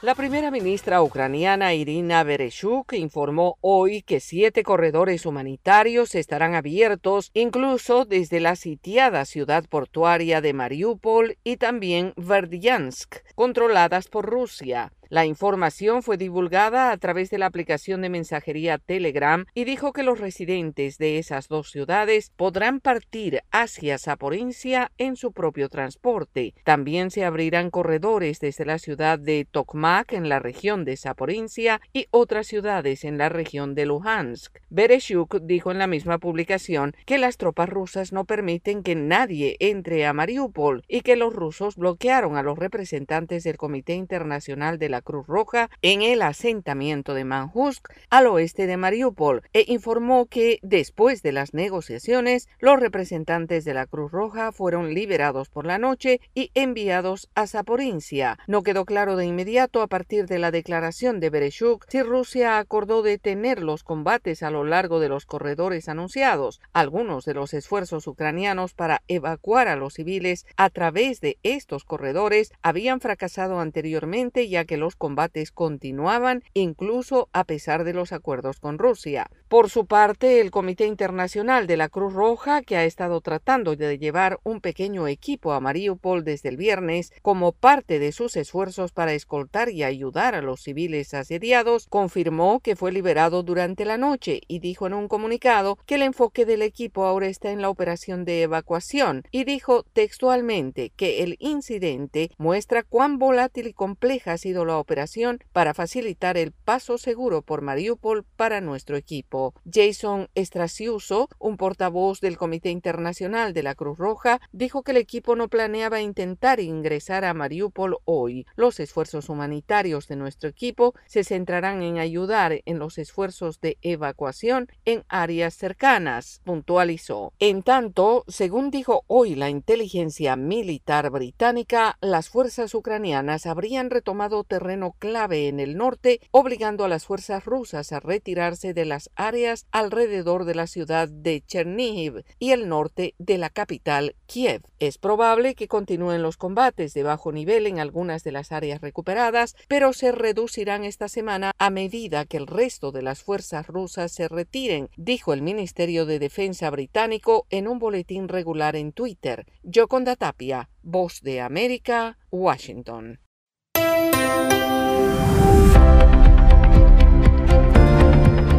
La 0.00 0.14
primera 0.14 0.50
ministra 0.50 1.02
ucraniana 1.02 1.74
Irina 1.74 2.22
Bereshuk 2.22 2.94
informó 2.94 3.58
hoy 3.60 4.00
que 4.00 4.18
siete 4.18 4.62
corredores 4.62 5.26
humanitarios 5.26 6.14
estarán 6.14 6.54
abiertos 6.54 7.32
incluso 7.34 8.06
desde 8.06 8.40
la 8.40 8.56
sitiada 8.56 9.26
ciudad 9.26 9.66
portuaria 9.68 10.40
de 10.40 10.54
Mariupol 10.54 11.36
y 11.44 11.58
también 11.58 12.14
Verdiansk, 12.16 13.16
controladas 13.34 14.08
por 14.08 14.24
Rusia. 14.24 14.90
La 15.08 15.24
información 15.24 16.02
fue 16.02 16.16
divulgada 16.16 16.90
a 16.90 16.96
través 16.96 17.30
de 17.30 17.38
la 17.38 17.46
aplicación 17.46 18.02
de 18.02 18.08
mensajería 18.08 18.78
Telegram 18.78 19.46
y 19.54 19.64
dijo 19.64 19.92
que 19.92 20.02
los 20.02 20.18
residentes 20.18 20.98
de 20.98 21.18
esas 21.18 21.46
dos 21.46 21.70
ciudades 21.70 22.32
podrán 22.36 22.80
partir 22.80 23.42
hacia 23.52 23.98
Zaporizhia 23.98 24.90
en 24.98 25.14
su 25.14 25.32
propio 25.32 25.68
transporte. 25.68 26.54
También 26.64 27.12
se 27.12 27.24
abrirán 27.24 27.70
corredores 27.70 28.40
desde 28.40 28.64
la 28.64 28.78
ciudad 28.78 29.18
de 29.18 29.46
Tokmak 29.48 30.12
en 30.12 30.28
la 30.28 30.40
región 30.40 30.84
de 30.84 30.96
Zaporizhia 30.96 31.80
y 31.92 32.06
otras 32.10 32.48
ciudades 32.48 33.04
en 33.04 33.16
la 33.16 33.28
región 33.28 33.76
de 33.76 33.86
Luhansk. 33.86 34.58
Bereshuk 34.70 35.40
dijo 35.42 35.70
en 35.70 35.78
la 35.78 35.86
misma 35.86 36.18
publicación 36.18 36.94
que 37.04 37.18
las 37.18 37.36
tropas 37.36 37.68
rusas 37.68 38.12
no 38.12 38.24
permiten 38.24 38.82
que 38.82 38.96
nadie 38.96 39.56
entre 39.60 40.04
a 40.04 40.12
Mariupol 40.12 40.82
y 40.88 41.02
que 41.02 41.14
los 41.14 41.32
rusos 41.32 41.76
bloquearon 41.76 42.36
a 42.36 42.42
los 42.42 42.58
representantes 42.58 43.44
del 43.44 43.56
Comité 43.56 43.94
Internacional 43.94 44.78
de 44.78 44.88
la 44.88 44.95
Cruz 45.02 45.26
Roja 45.26 45.70
en 45.82 46.02
el 46.02 46.22
asentamiento 46.22 47.14
de 47.14 47.24
Manhusk 47.24 47.88
al 48.10 48.26
oeste 48.26 48.66
de 48.66 48.76
Mariupol 48.76 49.42
e 49.52 49.64
informó 49.68 50.26
que 50.26 50.58
después 50.62 51.22
de 51.22 51.32
las 51.32 51.54
negociaciones 51.54 52.48
los 52.60 52.78
representantes 52.80 53.64
de 53.64 53.74
la 53.74 53.86
Cruz 53.86 54.12
Roja 54.12 54.52
fueron 54.52 54.94
liberados 54.94 55.48
por 55.48 55.66
la 55.66 55.78
noche 55.78 56.20
y 56.34 56.50
enviados 56.54 57.28
a 57.34 57.46
Zaporizhia. 57.46 58.38
No 58.46 58.62
quedó 58.62 58.84
claro 58.84 59.16
de 59.16 59.26
inmediato 59.26 59.82
a 59.82 59.86
partir 59.86 60.26
de 60.26 60.38
la 60.38 60.50
declaración 60.50 61.20
de 61.20 61.30
Bereshuk 61.30 61.86
si 61.88 62.02
Rusia 62.02 62.58
acordó 62.58 63.02
detener 63.02 63.62
los 63.62 63.82
combates 63.82 64.42
a 64.42 64.50
lo 64.50 64.64
largo 64.64 65.00
de 65.00 65.08
los 65.08 65.26
corredores 65.26 65.88
anunciados. 65.88 66.60
Algunos 66.72 67.24
de 67.24 67.34
los 67.34 67.54
esfuerzos 67.54 68.06
ucranianos 68.06 68.74
para 68.74 69.02
evacuar 69.08 69.68
a 69.68 69.76
los 69.76 69.94
civiles 69.94 70.46
a 70.56 70.70
través 70.70 71.20
de 71.20 71.38
estos 71.42 71.84
corredores 71.84 72.52
habían 72.62 73.00
fracasado 73.00 73.60
anteriormente 73.60 74.48
ya 74.48 74.64
que 74.64 74.76
los 74.76 74.85
los 74.86 74.94
combates 74.94 75.50
continuaban 75.50 76.44
incluso 76.54 77.28
a 77.32 77.42
pesar 77.42 77.82
de 77.82 77.92
los 77.92 78.12
acuerdos 78.12 78.60
con 78.60 78.78
Rusia. 78.78 79.28
Por 79.48 79.70
su 79.70 79.86
parte, 79.86 80.40
el 80.40 80.50
Comité 80.50 80.86
Internacional 80.86 81.68
de 81.68 81.76
la 81.76 81.88
Cruz 81.88 82.12
Roja, 82.12 82.62
que 82.62 82.76
ha 82.76 82.84
estado 82.84 83.20
tratando 83.20 83.76
de 83.76 83.96
llevar 83.96 84.40
un 84.42 84.60
pequeño 84.60 85.06
equipo 85.06 85.52
a 85.52 85.60
Mariupol 85.60 86.24
desde 86.24 86.48
el 86.48 86.56
viernes 86.56 87.12
como 87.22 87.52
parte 87.52 88.00
de 88.00 88.10
sus 88.10 88.34
esfuerzos 88.34 88.90
para 88.90 89.12
escoltar 89.12 89.68
y 89.68 89.84
ayudar 89.84 90.34
a 90.34 90.42
los 90.42 90.62
civiles 90.62 91.14
asediados, 91.14 91.86
confirmó 91.88 92.58
que 92.58 92.74
fue 92.74 92.90
liberado 92.90 93.44
durante 93.44 93.84
la 93.84 93.98
noche 93.98 94.40
y 94.48 94.58
dijo 94.58 94.88
en 94.88 94.94
un 94.94 95.06
comunicado 95.06 95.78
que 95.86 95.94
el 95.94 96.02
enfoque 96.02 96.44
del 96.44 96.62
equipo 96.62 97.04
ahora 97.04 97.28
está 97.28 97.52
en 97.52 97.62
la 97.62 97.70
operación 97.70 98.24
de 98.24 98.42
evacuación 98.42 99.22
y 99.30 99.44
dijo 99.44 99.84
textualmente 99.92 100.90
que 100.96 101.22
el 101.22 101.36
incidente 101.38 102.32
muestra 102.36 102.82
cuán 102.82 103.20
volátil 103.20 103.68
y 103.68 103.74
compleja 103.74 104.32
ha 104.32 104.38
sido 104.38 104.64
la 104.64 104.78
operación 104.78 105.38
para 105.52 105.72
facilitar 105.72 106.36
el 106.36 106.50
paso 106.50 106.98
seguro 106.98 107.42
por 107.42 107.62
Mariupol 107.62 108.24
para 108.36 108.60
nuestro 108.60 108.96
equipo. 108.96 109.35
Jason 109.70 110.28
Estraciuso, 110.34 111.28
un 111.38 111.56
portavoz 111.56 112.20
del 112.20 112.36
Comité 112.36 112.70
Internacional 112.70 113.52
de 113.52 113.62
la 113.62 113.74
Cruz 113.74 113.98
Roja, 113.98 114.40
dijo 114.52 114.82
que 114.82 114.92
el 114.92 114.96
equipo 114.96 115.36
no 115.36 115.48
planeaba 115.48 116.00
intentar 116.00 116.60
ingresar 116.60 117.24
a 117.24 117.34
Mariupol 117.34 117.98
hoy. 118.04 118.46
Los 118.56 118.80
esfuerzos 118.80 119.28
humanitarios 119.28 120.08
de 120.08 120.16
nuestro 120.16 120.48
equipo 120.48 120.94
se 121.06 121.24
centrarán 121.24 121.82
en 121.82 121.98
ayudar 121.98 122.62
en 122.64 122.78
los 122.78 122.98
esfuerzos 122.98 123.60
de 123.60 123.78
evacuación 123.82 124.68
en 124.84 125.04
áreas 125.08 125.54
cercanas, 125.54 126.40
puntualizó. 126.44 127.32
En 127.38 127.62
tanto, 127.62 128.24
según 128.28 128.70
dijo 128.70 129.04
hoy 129.06 129.34
la 129.34 129.50
inteligencia 129.50 130.36
militar 130.36 131.10
británica, 131.10 131.98
las 132.00 132.30
fuerzas 132.30 132.74
ucranianas 132.74 133.46
habrían 133.46 133.90
retomado 133.90 134.44
terreno 134.44 134.94
clave 134.98 135.48
en 135.48 135.60
el 135.60 135.76
norte, 135.76 136.20
obligando 136.30 136.84
a 136.84 136.88
las 136.88 137.04
fuerzas 137.04 137.44
rusas 137.44 137.92
a 137.92 138.00
retirarse 138.00 138.72
de 138.72 138.84
las 138.84 139.10
áreas 139.14 139.25
alrededor 139.70 140.44
de 140.44 140.54
la 140.54 140.66
ciudad 140.66 141.08
de 141.08 141.42
Chernihiv 141.46 142.24
y 142.38 142.52
el 142.52 142.68
norte 142.68 143.14
de 143.18 143.38
la 143.38 143.50
capital 143.50 144.14
Kiev. 144.26 144.62
Es 144.78 144.98
probable 144.98 145.54
que 145.54 145.68
continúen 145.68 146.22
los 146.22 146.36
combates 146.36 146.94
de 146.94 147.02
bajo 147.02 147.32
nivel 147.32 147.66
en 147.66 147.78
algunas 147.78 148.22
de 148.22 148.32
las 148.32 148.52
áreas 148.52 148.80
recuperadas, 148.80 149.56
pero 149.68 149.92
se 149.92 150.12
reducirán 150.12 150.84
esta 150.84 151.08
semana 151.08 151.52
a 151.58 151.70
medida 151.70 152.24
que 152.24 152.36
el 152.36 152.46
resto 152.46 152.92
de 152.92 153.02
las 153.02 153.22
fuerzas 153.22 153.66
rusas 153.66 154.12
se 154.12 154.28
retiren, 154.28 154.88
dijo 154.96 155.32
el 155.32 155.42
Ministerio 155.42 156.06
de 156.06 156.18
Defensa 156.18 156.70
británico 156.70 157.46
en 157.50 157.68
un 157.68 157.78
boletín 157.78 158.28
regular 158.28 158.76
en 158.76 158.92
Twitter. 158.92 159.46
Yoconda 159.62 160.16
Tapia, 160.16 160.68
Voz 160.82 161.20
de 161.22 161.40
América, 161.40 162.18
Washington. 162.30 163.20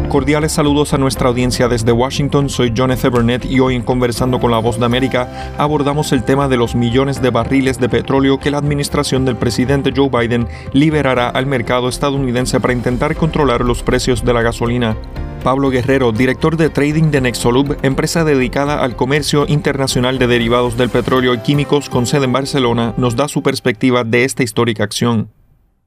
Cordiales 0.10 0.53
saludos 0.53 0.93
a 0.93 0.97
nuestra 0.97 1.28
audiencia 1.28 1.68
desde 1.68 1.91
Washington, 1.91 2.49
soy 2.49 2.74
John 2.76 2.91
F. 2.91 3.10
Burnett 3.10 3.43
y 3.43 3.60
hoy 3.60 3.76
en 3.76 3.84
Conversando 3.84 4.39
con 4.39 4.51
la 4.51 4.58
Voz 4.58 4.80
de 4.80 4.86
América 4.86 5.53
abordamos 5.58 6.14
el 6.14 6.24
tema 6.24 6.47
de 6.47 6.55
los 6.55 6.76
millones 6.76 7.22
de 7.22 7.30
barriles 7.30 7.78
de 7.78 7.89
petróleo 7.89 8.39
que 8.39 8.49
la 8.49 8.58
administración 8.58 9.26
del 9.26 9.36
presidente 9.36 9.91
Joe 9.93 10.10
Biden 10.10 10.47
liberará 10.72 11.28
al 11.28 11.45
mercado 11.45 11.89
estadounidense 11.89 12.62
para 12.62 12.72
intentar 12.72 13.18
controlar 13.18 13.66
los 13.66 13.84
precios 13.84 14.24
de 14.24 14.34
la 14.34 14.41
gasolina. 14.41 14.95
Pablo 15.43 15.70
Guerrero, 15.70 16.14
director 16.14 16.55
de 16.55 16.70
trading 16.70 17.12
de 17.12 17.20
Nexolub, 17.22 17.78
empresa 17.84 18.24
dedicada 18.24 18.82
al 18.82 18.95
comercio 18.95 19.45
internacional 19.45 20.20
de 20.20 20.28
derivados 20.28 20.78
del 20.78 20.89
petróleo 20.89 21.34
y 21.34 21.39
químicos 21.39 21.89
con 21.89 22.05
sede 22.05 22.26
en 22.26 22.34
Barcelona, 22.34 22.93
nos 22.95 23.18
da 23.18 23.28
su 23.28 23.43
perspectiva 23.43 24.05
de 24.05 24.24
esta 24.24 24.43
histórica 24.43 24.86
acción. 24.86 25.30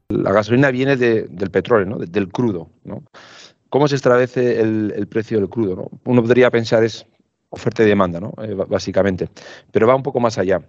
La 0.09 0.31
gasolina 0.31 0.69
viene 0.69 0.95
del 0.95 1.51
petróleo, 1.51 1.87
¿no? 1.87 1.97
del 1.97 2.27
crudo. 2.29 2.69
¿no? 2.83 3.03
¿Cómo 3.71 3.87
se 3.87 3.95
establece 3.95 4.59
el, 4.59 5.07
precio 5.07 5.39
del 5.39 5.47
crudo? 5.47 5.89
Uno 6.03 6.21
podría 6.21 6.51
pensar 6.51 6.83
es 6.83 7.05
oferta 7.49 7.83
y 7.83 7.85
demanda, 7.85 8.19
¿no? 8.19 8.33
Eh, 8.43 8.53
básicamente, 8.53 9.29
pero 9.71 9.87
va 9.87 9.95
un 9.95 10.03
poco 10.03 10.19
más 10.19 10.37
allá. 10.37 10.61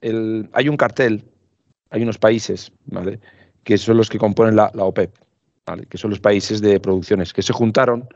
hay 0.00 0.68
un 0.70 0.76
cartel, 0.78 1.22
hay 1.90 2.02
unos 2.02 2.16
países, 2.16 2.72
¿vale? 2.86 3.20
que 3.62 3.76
son 3.76 3.98
los 3.98 4.08
que 4.08 4.16
componen 4.18 4.56
la, 4.56 4.70
OPEP, 4.74 5.14
¿vale? 5.66 5.84
que 5.84 5.98
son 5.98 6.08
los 6.08 6.20
países 6.20 6.62
de 6.62 6.80
producciones, 6.80 7.34
que 7.34 7.42
se 7.42 7.52
juntaron 7.52 8.08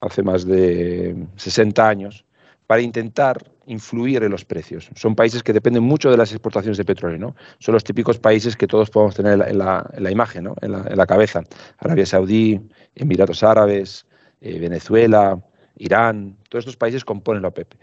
hace 0.00 0.22
más 0.22 0.46
de 0.46 1.14
60 1.36 1.86
años 1.86 2.24
para 2.70 2.82
intentar 2.82 3.50
influir 3.66 4.22
en 4.22 4.30
los 4.30 4.44
precios. 4.44 4.90
Son 4.94 5.16
países 5.16 5.42
que 5.42 5.52
dependen 5.52 5.82
mucho 5.82 6.08
de 6.08 6.16
las 6.16 6.30
exportaciones 6.30 6.78
de 6.78 6.84
petróleo, 6.84 7.18
¿no? 7.18 7.34
Son 7.58 7.72
los 7.74 7.82
típicos 7.82 8.20
países 8.20 8.56
que 8.56 8.68
todos 8.68 8.90
podemos 8.90 9.16
tener 9.16 9.44
en 9.44 9.58
la, 9.58 10.10
imagen, 10.12 10.44
¿no? 10.44 10.54
en, 10.60 10.96
la, 10.96 11.04
cabeza. 11.04 11.42
Arabia 11.78 12.06
Saudí, 12.06 12.60
Emiratos 12.94 13.42
Árabes, 13.42 14.06
eh, 14.40 14.60
Venezuela, 14.60 15.44
Irán, 15.78 16.36
todos 16.48 16.62
estos 16.62 16.76
países 16.76 17.04
componen 17.04 17.42
la 17.42 17.48
OPEP, 17.48 17.74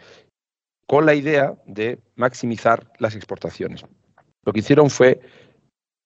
con 0.85 1.05
la 1.05 1.15
idea 1.15 1.53
de 1.65 1.99
maximizar 2.15 2.89
las 2.97 3.13
exportaciones. 3.13 3.83
Lo 4.45 4.53
que 4.53 4.59
hicieron 4.59 4.89
fue 4.89 5.19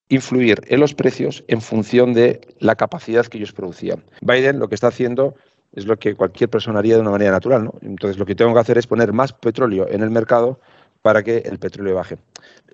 influir 0.10 0.60
en 0.70 0.80
los 0.80 0.96
precios 0.96 1.44
en 1.48 1.62
función 1.62 2.14
de 2.14 2.42
la 2.58 2.76
capacidad 2.76 3.28
que 3.28 3.38
ellos 3.38 3.54
producían. 3.54 4.04
Biden 4.22 4.58
lo 4.58 4.70
que 4.70 4.74
está 4.76 4.88
haciendo 4.88 5.36
es 5.74 5.86
lo 5.86 5.98
que 5.98 6.16
cualquier 6.16 6.50
persona 6.50 6.80
haría 6.80 6.96
de 6.96 7.02
una 7.02 7.12
manera 7.12 7.32
natural. 7.32 7.66
¿no? 7.66 7.74
Entonces, 7.82 8.18
lo 8.18 8.26
que 8.26 8.36
tengo 8.36 8.54
que 8.54 8.60
hacer 8.60 8.78
es 8.78 8.88
poner 8.88 9.14
más 9.14 9.34
petróleo 9.34 9.88
en 9.90 10.02
el 10.02 10.10
mercado 10.10 10.60
para 11.02 11.24
que 11.24 11.38
el 11.38 11.60
petróleo 11.60 11.96
baje. 11.96 12.18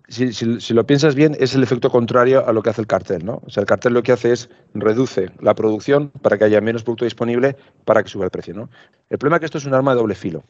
Si, 0.09 0.73
lo 0.73 0.85
piensas 0.85 1.15
bien, 1.15 1.35
es 1.37 1.53
el 1.53 1.63
efecto 1.63 1.89
contrario 1.89 2.47
a 2.47 2.53
lo 2.53 2.63
que 2.63 2.69
hace 2.69 2.81
el 2.81 2.87
cartel. 2.87 3.25
¿no? 3.25 3.41
O 3.45 3.49
sea, 3.49 3.61
el 3.61 3.67
cartel 3.67 3.93
lo 3.93 4.03
que 4.03 4.13
hace 4.13 4.31
es 4.31 4.49
reduce 4.73 5.31
la 5.41 5.53
producción 5.53 6.09
para 6.21 6.37
que 6.37 6.45
haya 6.45 6.61
menos 6.61 6.83
producto 6.83 7.03
disponible 7.03 7.57
para 7.83 8.03
que 8.03 8.09
suba 8.09 8.25
el 8.25 8.31
precio. 8.31 8.53
¿no? 8.53 8.69
El 9.09 9.17
problema 9.17 9.35
es 9.35 9.39
que 9.41 9.45
esto 9.47 9.57
es 9.57 9.65
un 9.65 9.73
arma 9.73 9.93
de 9.93 9.99
doble 9.99 10.15
filo. 10.15 10.43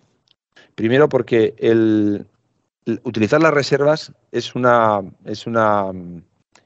Primero 0.76 1.10
porque 1.10 1.56
utilizar 3.04 3.42
las 3.42 3.54
reservas 3.54 4.14
es 4.32 4.54
una, 4.54 5.02
es 5.26 5.48
una, 5.48 5.92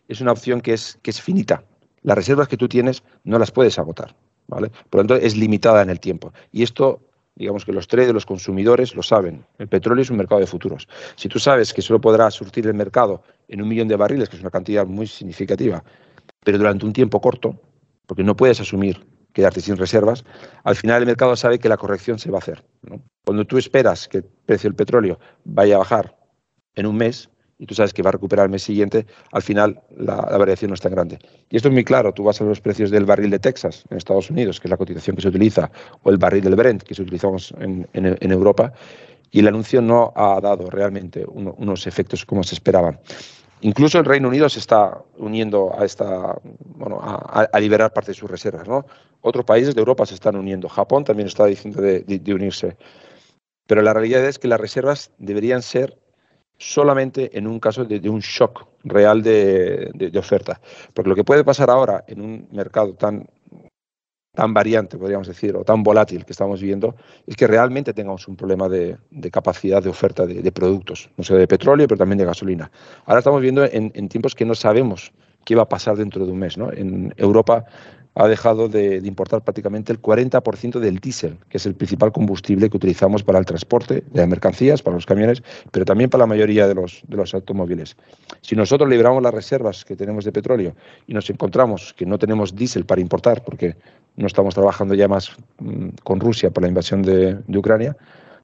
es 0.10 0.20
una 0.20 0.34
opción 0.34 0.60
que 0.60 0.74
es, 0.74 1.00
que 1.02 1.12
es 1.12 1.22
finita. 1.22 1.64
Las 2.02 2.18
reservas 2.18 2.50
que 2.50 2.58
tú 2.58 2.68
tienes 2.68 3.04
no 3.24 3.40
las 3.40 3.52
puedes 3.52 3.80
agotar. 3.80 4.16
¿Vale? 4.52 4.70
Por 4.90 5.02
lo 5.02 5.08
tanto, 5.08 5.16
es 5.16 5.36
limitada 5.36 5.82
en 5.82 5.90
el 5.90 6.00
tiempo. 6.00 6.32
Y 6.52 6.62
esto 6.62 7.02
digamos 7.36 7.66
que 7.66 7.72
los 7.72 7.88
traders, 7.88 8.14
los 8.14 8.26
consumidores 8.26 8.94
lo 8.94 9.02
saben. 9.02 9.44
El 9.58 9.68
petróleo 9.68 10.04
es 10.04 10.12
un 10.12 10.18
mercado 10.18 10.42
de 10.42 10.46
futuros. 10.46 10.88
Si 11.16 11.28
tú 11.28 11.40
sabes 11.40 11.74
que 11.74 11.82
solo 11.82 12.00
podrás 12.00 12.36
surtir 12.36 12.68
el 12.68 12.76
mercado 12.76 13.24
en 13.48 13.64
un 13.64 13.68
millón 13.68 13.88
de 13.88 13.96
barriles, 13.96 14.30
que 14.30 14.36
es 14.36 14.42
una 14.42 14.52
cantidad 14.52 14.86
muy 14.86 15.08
significativa, 15.08 15.84
pero 16.44 16.60
durante 16.60 16.86
un 16.86 16.94
tiempo 16.94 17.20
corto, 17.20 17.60
porque 18.06 18.24
no 18.24 18.36
puedes 18.36 18.60
asumir 18.60 19.04
quedarte 19.34 19.60
sin 19.60 19.76
reservas, 19.78 20.24
al 20.64 20.76
final 20.76 21.02
el 21.02 21.08
mercado 21.08 21.36
sabe 21.36 21.58
que 21.58 21.68
la 21.68 21.78
corrección 21.78 22.20
se 22.20 22.30
va 22.30 22.38
a 22.38 22.42
hacer. 22.42 22.64
Cuando 23.26 23.46
tú 23.46 23.58
esperas 23.58 24.08
que 24.08 24.18
el 24.18 24.26
precio 24.46 24.70
del 24.70 24.76
petróleo 24.76 25.20
vaya 25.44 25.76
a 25.76 25.80
bajar 25.80 26.16
en 26.76 26.86
un 26.86 26.98
mes 26.98 27.30
y 27.62 27.68
tú 27.68 27.76
sabes 27.76 27.94
que 27.94 28.02
va 28.02 28.10
a 28.10 28.14
recuperar 28.14 28.46
el 28.48 28.52
mes 28.52 28.64
siguiente, 28.64 29.06
al 29.32 29.44
final 29.44 29.80
la, 29.96 30.16
variación 30.16 30.70
no 30.70 30.74
es 30.74 30.82
tan 30.82 30.92
grande. 30.92 31.20
Y 31.52 31.58
esto 31.58 31.68
es 31.68 31.74
muy 31.74 31.84
claro, 31.84 32.12
tú 32.12 32.24
vas 32.24 32.42
a 32.42 32.44
los 32.44 32.60
precios 32.60 32.90
del 32.90 33.06
barril 33.06 33.30
de 33.30 33.38
Texas 33.38 33.86
en 33.92 33.98
Estados 33.98 34.32
Unidos, 34.32 34.60
que 34.60 34.68
es 34.68 34.72
la 34.72 34.78
cotización 34.78 35.16
que 35.16 35.22
se 35.22 35.28
utiliza, 35.28 35.72
o 36.02 36.10
el 36.10 36.18
barril 36.18 36.44
del 36.44 36.56
Brent, 36.56 36.82
que 36.82 36.96
se 36.96 37.04
utilizamos 37.04 37.54
en, 37.60 38.32
Europa, 38.32 38.74
y 39.30 39.42
el 39.42 39.48
anuncio 39.48 39.80
no 39.80 40.12
ha 40.16 40.42
dado 40.42 40.72
realmente 40.72 41.24
unos 41.28 41.86
efectos 41.86 42.26
como 42.26 42.42
se 42.42 42.56
esperaban. 42.56 43.00
Incluso 43.62 44.00
el 44.00 44.06
Reino 44.06 44.28
Unido 44.28 44.50
se 44.50 44.58
está 44.58 45.00
uniendo 45.18 45.72
a 45.78 45.86
esta, 45.86 46.36
bueno, 46.66 47.00
a, 47.00 47.60
liberar 47.60 47.94
parte 47.94 48.10
de 48.10 48.16
sus 48.16 48.32
reservas, 48.32 48.68
¿no? 48.68 48.88
Otros 49.22 49.46
países 49.46 49.76
de 49.76 49.82
Europa 49.82 50.08
se 50.08 50.16
están 50.16 50.36
uniendo. 50.36 50.68
Japón 50.68 51.04
también 51.04 51.28
está 51.28 51.46
diciendo 51.46 51.80
de 51.80 52.34
unirse. 52.34 52.76
Pero 53.68 53.84
la 53.84 53.94
realidad 53.94 54.26
es 54.26 54.40
que 54.40 54.48
las 54.48 54.60
reservas 54.60 55.12
deberían 55.20 55.62
ser 55.62 55.96
solamente 56.62 57.36
en 57.38 57.48
un 57.48 57.60
caso 57.60 57.86
de, 57.86 58.08
un 58.10 58.20
shock 58.20 58.68
real 58.84 59.24
de, 59.24 60.12
oferta. 60.16 60.62
Porque 60.94 61.10
lo 61.10 61.16
que 61.16 61.24
puede 61.24 61.44
pasar 61.44 61.70
ahora 61.70 62.04
en 62.08 62.22
un 62.22 62.48
mercado 62.52 62.94
tan, 62.94 63.28
tan 64.34 64.54
variante, 64.54 64.98
podríamos 64.98 65.28
decir, 65.28 65.56
o 65.56 65.64
tan 65.64 65.82
volátil 65.82 66.24
que 66.24 66.34
estamos 66.34 66.62
viendo, 66.62 66.96
es 67.26 67.36
que 67.36 67.48
realmente 67.48 67.94
tengamos 67.94 68.28
un 68.28 68.36
problema 68.36 68.70
de, 68.70 68.98
capacidad 69.32 69.82
de 69.82 69.90
oferta 69.90 70.28
de, 70.28 70.52
productos, 70.52 71.10
no 71.18 71.24
sé, 71.24 71.36
de 71.36 71.48
petróleo, 71.48 71.88
pero 71.88 71.98
también 71.98 72.20
de 72.20 72.26
gasolina. 72.26 72.72
Ahora 73.06 73.20
estamos 73.20 73.42
viendo 73.42 73.66
en, 73.66 73.92
en 73.96 74.08
tiempos 74.08 74.36
que 74.36 74.46
no 74.46 74.54
sabemos 74.54 75.12
qué 75.46 75.56
va 75.56 75.64
a 75.64 75.70
pasar 75.70 75.98
dentro 75.98 76.26
de 76.26 76.32
un 76.32 76.40
mes. 76.40 76.58
¿no? 76.58 76.72
En 76.72 77.14
Europa 77.18 77.66
ha 78.16 78.28
dejado 78.28 78.68
de, 78.68 78.98
importar 78.98 79.42
prácticamente 79.42 79.92
el 79.92 80.02
40% 80.02 80.80
del 80.80 81.00
diésel, 81.00 81.38
que 81.50 81.58
es 81.58 81.66
el 81.66 81.76
principal 81.76 82.12
combustible 82.12 82.70
que 82.70 82.78
utilizamos 82.78 83.24
para 83.24 83.40
el 83.40 83.46
transporte 83.46 84.04
de 84.12 84.28
mercancías, 84.28 84.82
para 84.82 84.96
los 84.96 85.06
camiones, 85.06 85.42
pero 85.72 85.86
también 85.86 86.10
para 86.10 86.24
la 86.24 86.28
mayoría 86.28 86.68
de 86.68 86.76
los, 86.76 87.02
de 87.08 87.18
los 87.18 87.34
automóviles. 87.34 87.96
Si 88.42 88.56
nosotros 88.56 88.90
liberamos 88.90 89.24
las 89.24 89.34
reservas 89.34 89.86
que 89.86 89.96
tenemos 89.96 90.26
de 90.26 90.32
petróleo 90.32 90.76
y 91.08 91.14
nos 91.14 91.30
encontramos 91.30 91.94
que 91.94 92.06
no 92.06 92.18
tenemos 92.18 92.54
diésel 92.54 92.86
para 92.86 93.00
importar, 93.00 93.44
porque 93.44 93.76
no 94.18 94.28
estamos 94.28 94.54
trabajando 94.54 94.94
ya 94.94 95.08
más 95.08 95.32
mm, 95.60 95.90
con 96.04 96.20
Rusia 96.20 96.52
por 96.52 96.64
la 96.64 96.70
invasión 96.70 97.02
de, 97.02 97.38
Ucrania, 97.56 97.96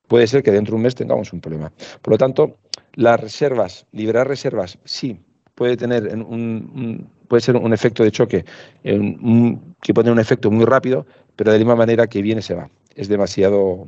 puede 0.08 0.28
ser 0.28 0.44
que 0.44 0.52
dentro 0.52 0.72
de 0.72 0.76
un 0.78 0.84
mes 0.84 0.96
tengamos 0.96 1.34
un 1.34 1.42
problema. 1.42 1.72
Por 2.02 2.14
lo 2.14 2.18
tanto, 2.18 2.58
las 2.94 3.20
reservas, 3.20 3.86
liberar 3.92 4.28
reservas, 4.28 4.78
sí, 4.86 5.20
puede 5.56 5.76
tener 5.76 6.16
un, 6.16 7.10
puede 7.28 7.42
ser 7.42 7.56
un 7.56 7.74
efecto 7.74 8.04
de 8.04 8.12
choque 8.12 8.46
que 8.84 9.94
puede 9.94 10.04
tener 10.04 10.14
un 10.14 10.20
efecto 10.20 10.52
muy 10.52 10.66
rápido, 10.66 11.06
pero 11.36 11.52
de 11.52 11.58
la 11.58 11.64
misma 11.64 11.76
manera 11.76 12.08
que 12.08 12.22
viene 12.22 12.42
se 12.42 12.56
va. 12.56 12.70
Es 12.96 13.08
demasiado, 13.08 13.88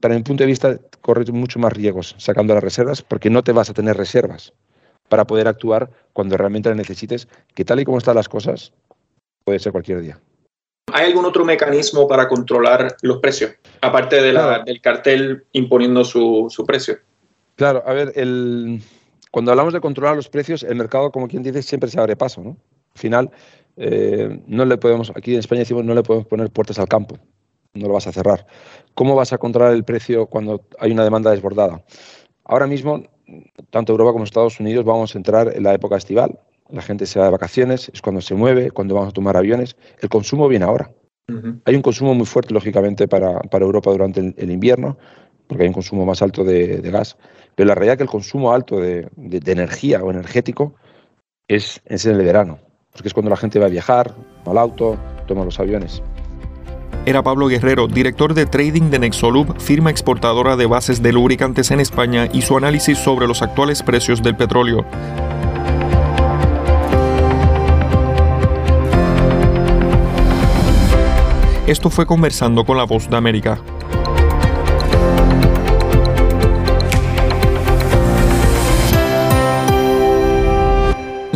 para 0.00 0.14
mi 0.14 0.22
punto 0.22 0.42
de 0.42 0.46
vista, 0.46 0.78
corre 1.00 1.24
mucho 1.32 1.58
más 1.58 1.72
riesgos 1.72 2.14
sacando 2.18 2.54
las 2.54 2.62
reservas 2.62 3.02
porque 3.02 3.30
no 3.30 3.42
te 3.42 3.52
vas 3.52 3.70
a 3.70 3.74
tener 3.74 3.96
reservas 3.96 4.52
para 5.08 5.26
poder 5.26 5.48
actuar 5.48 5.90
cuando 6.12 6.36
realmente 6.36 6.68
las 6.68 6.78
necesites, 6.78 7.28
que 7.54 7.64
tal 7.64 7.80
y 7.80 7.84
como 7.84 7.98
están 7.98 8.16
las 8.16 8.28
cosas, 8.28 8.72
puede 9.44 9.58
ser 9.58 9.72
cualquier 9.72 10.00
día. 10.00 10.18
¿Hay 10.92 11.06
algún 11.06 11.24
otro 11.24 11.44
mecanismo 11.44 12.08
para 12.08 12.28
controlar 12.28 12.96
los 13.02 13.18
precios, 13.18 13.52
aparte 13.80 14.20
de 14.20 14.32
del 14.64 14.80
cartel 14.80 15.44
imponiendo 15.52 16.04
su, 16.04 16.46
su 16.50 16.66
precio? 16.66 16.98
Claro, 17.56 17.82
a 17.86 17.92
ver, 17.92 18.12
el, 18.16 18.82
cuando 19.32 19.50
hablamos 19.50 19.72
de 19.72 19.80
controlar 19.80 20.14
los 20.14 20.28
precios, 20.28 20.62
el 20.62 20.76
mercado, 20.76 21.10
como 21.10 21.26
quien 21.26 21.42
dice, 21.42 21.62
siempre 21.62 21.88
se 21.88 21.98
abre 21.98 22.16
paso. 22.16 22.42
¿no? 22.42 22.50
Al 22.50 23.00
final, 23.00 23.30
eh, 23.78 24.42
no 24.46 24.66
le 24.66 24.76
podemos, 24.76 25.10
aquí 25.16 25.32
en 25.32 25.40
España 25.40 25.60
decimos, 25.60 25.84
no 25.84 25.94
le 25.94 26.02
podemos 26.02 26.28
poner 26.28 26.50
puertas 26.50 26.78
al 26.78 26.86
campo, 26.86 27.16
no 27.72 27.88
lo 27.88 27.94
vas 27.94 28.06
a 28.06 28.12
cerrar. 28.12 28.46
¿Cómo 28.92 29.16
vas 29.16 29.32
a 29.32 29.38
controlar 29.38 29.72
el 29.72 29.84
precio 29.84 30.26
cuando 30.26 30.66
hay 30.78 30.92
una 30.92 31.02
demanda 31.02 31.30
desbordada? 31.30 31.82
Ahora 32.44 32.66
mismo, 32.66 33.04
tanto 33.70 33.92
Europa 33.92 34.12
como 34.12 34.24
Estados 34.24 34.60
Unidos 34.60 34.84
vamos 34.84 35.14
a 35.14 35.18
entrar 35.18 35.50
en 35.56 35.62
la 35.62 35.72
época 35.72 35.96
estival. 35.96 36.38
La 36.68 36.82
gente 36.82 37.06
se 37.06 37.18
va 37.18 37.24
de 37.24 37.30
vacaciones, 37.30 37.90
es 37.94 38.02
cuando 38.02 38.20
se 38.20 38.34
mueve, 38.34 38.70
cuando 38.70 38.94
vamos 38.94 39.08
a 39.08 39.12
tomar 39.12 39.38
aviones. 39.38 39.76
El 40.02 40.10
consumo 40.10 40.46
viene 40.46 40.66
ahora. 40.66 40.90
Hay 41.64 41.74
un 41.74 41.80
consumo 41.80 42.12
muy 42.12 42.26
fuerte, 42.26 42.52
lógicamente, 42.52 43.08
para, 43.08 43.40
Europa 43.50 43.90
durante 43.90 44.34
el, 44.36 44.50
invierno, 44.50 44.98
porque 45.46 45.62
hay 45.62 45.68
un 45.68 45.72
consumo 45.72 46.04
más 46.04 46.20
alto 46.20 46.44
de 46.44 46.82
gas. 46.90 47.16
Pero 47.54 47.68
la 47.68 47.74
realidad 47.74 47.94
es 47.94 47.98
que 47.98 48.04
el 48.04 48.10
consumo 48.10 48.52
alto 48.52 48.80
de, 48.80 49.08
energía 49.16 50.02
o 50.02 50.10
energético 50.10 50.74
es, 51.48 51.80
es 51.84 52.06
en 52.06 52.16
el 52.16 52.24
verano, 52.24 52.58
porque 52.92 53.08
es 53.08 53.14
cuando 53.14 53.30
la 53.30 53.36
gente 53.36 53.58
va 53.58 53.66
a 53.66 53.70
viajar, 53.70 54.14
al 54.46 54.58
auto, 54.58 54.96
toma 55.26 55.44
los 55.44 55.60
aviones. 55.60 56.02
Era 57.04 57.22
Pablo 57.22 57.48
Guerrero, 57.48 57.88
director 57.88 58.32
de 58.32 58.46
trading 58.46 58.90
de 58.90 59.00
Nexolub, 59.00 59.58
firma 59.60 59.90
exportadora 59.90 60.56
de 60.56 60.66
bases 60.66 61.02
de 61.02 61.12
lubricantes 61.12 61.72
en 61.72 61.80
España, 61.80 62.28
y 62.32 62.42
su 62.42 62.56
análisis 62.56 62.96
sobre 62.96 63.26
los 63.26 63.42
actuales 63.42 63.82
precios 63.82 64.22
del 64.22 64.36
petróleo. 64.36 64.84
Esto 71.66 71.90
fue 71.90 72.06
conversando 72.06 72.64
con 72.64 72.76
la 72.76 72.84
voz 72.84 73.08
de 73.08 73.16
América. 73.16 73.58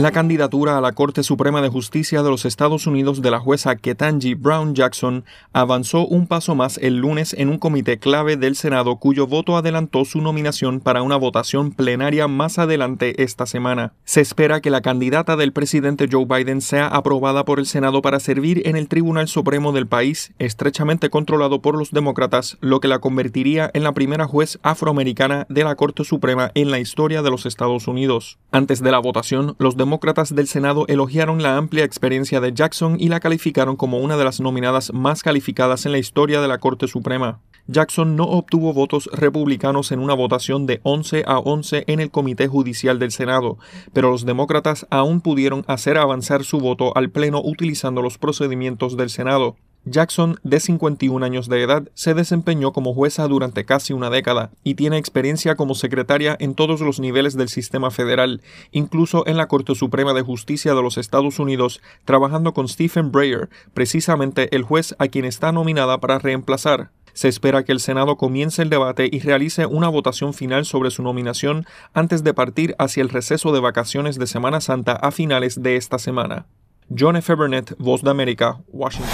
La 0.06 0.12
candidatura 0.12 0.78
a 0.78 0.80
la 0.80 0.92
Corte 0.92 1.24
Suprema 1.24 1.60
de 1.60 1.68
Justicia 1.68 2.22
de 2.22 2.30
los 2.30 2.44
Estados 2.44 2.86
Unidos 2.86 3.22
de 3.22 3.32
la 3.32 3.40
jueza 3.40 3.74
Ketanji 3.74 4.34
Brown 4.34 4.76
Jackson 4.76 5.24
avanzó 5.52 6.06
un 6.06 6.28
paso 6.28 6.54
más 6.54 6.78
el 6.78 6.98
lunes 6.98 7.34
en 7.36 7.48
un 7.48 7.58
comité 7.58 7.98
clave 7.98 8.36
del 8.36 8.54
Senado 8.54 8.98
cuyo 8.98 9.26
voto 9.26 9.56
adelantó 9.56 10.04
su 10.04 10.20
nominación 10.20 10.78
para 10.78 11.02
una 11.02 11.16
votación 11.16 11.72
plenaria 11.72 12.28
más 12.28 12.60
adelante 12.60 13.20
esta 13.20 13.46
semana. 13.46 13.94
Se 14.04 14.20
espera 14.20 14.60
que 14.60 14.70
la 14.70 14.80
candidata 14.80 15.34
del 15.34 15.52
presidente 15.52 16.06
Joe 16.08 16.24
Biden 16.24 16.60
sea 16.60 16.86
aprobada 16.86 17.44
por 17.44 17.58
el 17.58 17.66
Senado 17.66 18.00
para 18.00 18.20
servir 18.20 18.62
en 18.64 18.76
el 18.76 18.86
Tribunal 18.86 19.26
Supremo 19.26 19.72
del 19.72 19.88
país, 19.88 20.32
estrechamente 20.38 21.10
controlado 21.10 21.60
por 21.60 21.76
los 21.76 21.90
demócratas, 21.90 22.58
lo 22.60 22.78
que 22.78 22.86
la 22.86 23.00
convertiría 23.00 23.72
en 23.74 23.82
la 23.82 23.90
primera 23.90 24.28
juez 24.28 24.60
afroamericana 24.62 25.46
de 25.48 25.64
la 25.64 25.74
Corte 25.74 26.04
Suprema 26.04 26.52
en 26.54 26.70
la 26.70 26.78
historia 26.78 27.22
de 27.22 27.30
los 27.30 27.44
Estados 27.44 27.88
Unidos. 27.88 28.38
Antes 28.52 28.80
de 28.84 28.92
la 28.92 29.00
votación, 29.00 29.56
los 29.58 29.76
demócratas 29.76 29.95
del 30.34 30.46
Senado 30.46 30.84
elogiaron 30.88 31.42
la 31.42 31.56
amplia 31.56 31.84
experiencia 31.84 32.40
de 32.40 32.52
Jackson 32.52 32.96
y 32.98 33.08
la 33.08 33.20
calificaron 33.20 33.76
como 33.76 33.98
una 33.98 34.16
de 34.16 34.24
las 34.24 34.40
nominadas 34.40 34.92
más 34.92 35.22
calificadas 35.22 35.86
en 35.86 35.92
la 35.92 35.98
historia 35.98 36.40
de 36.40 36.48
la 36.48 36.58
Corte 36.58 36.86
Suprema. 36.86 37.40
Jackson 37.66 38.14
no 38.14 38.24
obtuvo 38.24 38.72
votos 38.72 39.10
republicanos 39.12 39.90
en 39.90 39.98
una 39.98 40.14
votación 40.14 40.66
de 40.66 40.80
11 40.84 41.24
a 41.26 41.38
11 41.38 41.84
en 41.88 42.00
el 42.00 42.10
Comité 42.10 42.46
Judicial 42.46 42.98
del 42.98 43.10
Senado, 43.10 43.58
pero 43.92 44.10
los 44.10 44.24
demócratas 44.24 44.86
aún 44.90 45.20
pudieron 45.20 45.64
hacer 45.66 45.98
avanzar 45.98 46.44
su 46.44 46.58
voto 46.58 46.96
al 46.96 47.10
Pleno 47.10 47.40
utilizando 47.42 48.02
los 48.02 48.18
procedimientos 48.18 48.96
del 48.96 49.10
Senado. 49.10 49.56
Jackson, 49.88 50.40
de 50.42 50.58
51 50.58 51.24
años 51.24 51.48
de 51.48 51.62
edad, 51.62 51.88
se 51.94 52.12
desempeñó 52.12 52.72
como 52.72 52.92
jueza 52.92 53.28
durante 53.28 53.64
casi 53.64 53.92
una 53.92 54.10
década 54.10 54.50
y 54.64 54.74
tiene 54.74 54.98
experiencia 54.98 55.54
como 55.54 55.76
secretaria 55.76 56.36
en 56.40 56.56
todos 56.56 56.80
los 56.80 56.98
niveles 56.98 57.36
del 57.36 57.48
sistema 57.48 57.92
federal, 57.92 58.42
incluso 58.72 59.24
en 59.28 59.36
la 59.36 59.46
Corte 59.46 59.76
Suprema 59.76 60.12
de 60.12 60.22
Justicia 60.22 60.74
de 60.74 60.82
los 60.82 60.98
Estados 60.98 61.38
Unidos, 61.38 61.80
trabajando 62.04 62.52
con 62.52 62.66
Stephen 62.66 63.12
Breyer, 63.12 63.48
precisamente 63.74 64.54
el 64.56 64.64
juez 64.64 64.96
a 64.98 65.06
quien 65.06 65.24
está 65.24 65.52
nominada 65.52 66.00
para 66.00 66.18
reemplazar. 66.18 66.90
Se 67.12 67.28
espera 67.28 67.64
que 67.64 67.70
el 67.70 67.78
Senado 67.78 68.16
comience 68.16 68.62
el 68.62 68.70
debate 68.70 69.08
y 69.10 69.20
realice 69.20 69.66
una 69.66 69.88
votación 69.88 70.34
final 70.34 70.66
sobre 70.66 70.90
su 70.90 71.04
nominación 71.04 71.64
antes 71.94 72.24
de 72.24 72.34
partir 72.34 72.74
hacia 72.80 73.02
el 73.02 73.08
receso 73.08 73.52
de 73.52 73.60
vacaciones 73.60 74.18
de 74.18 74.26
Semana 74.26 74.60
Santa 74.60 74.92
a 74.94 75.12
finales 75.12 75.62
de 75.62 75.76
esta 75.76 76.00
semana. 76.00 76.46
John 76.88 77.16
F. 77.16 77.34
Burnett, 77.34 77.74
Voz 77.78 78.02
de 78.02 78.10
América, 78.10 78.58
Washington. 78.68 79.10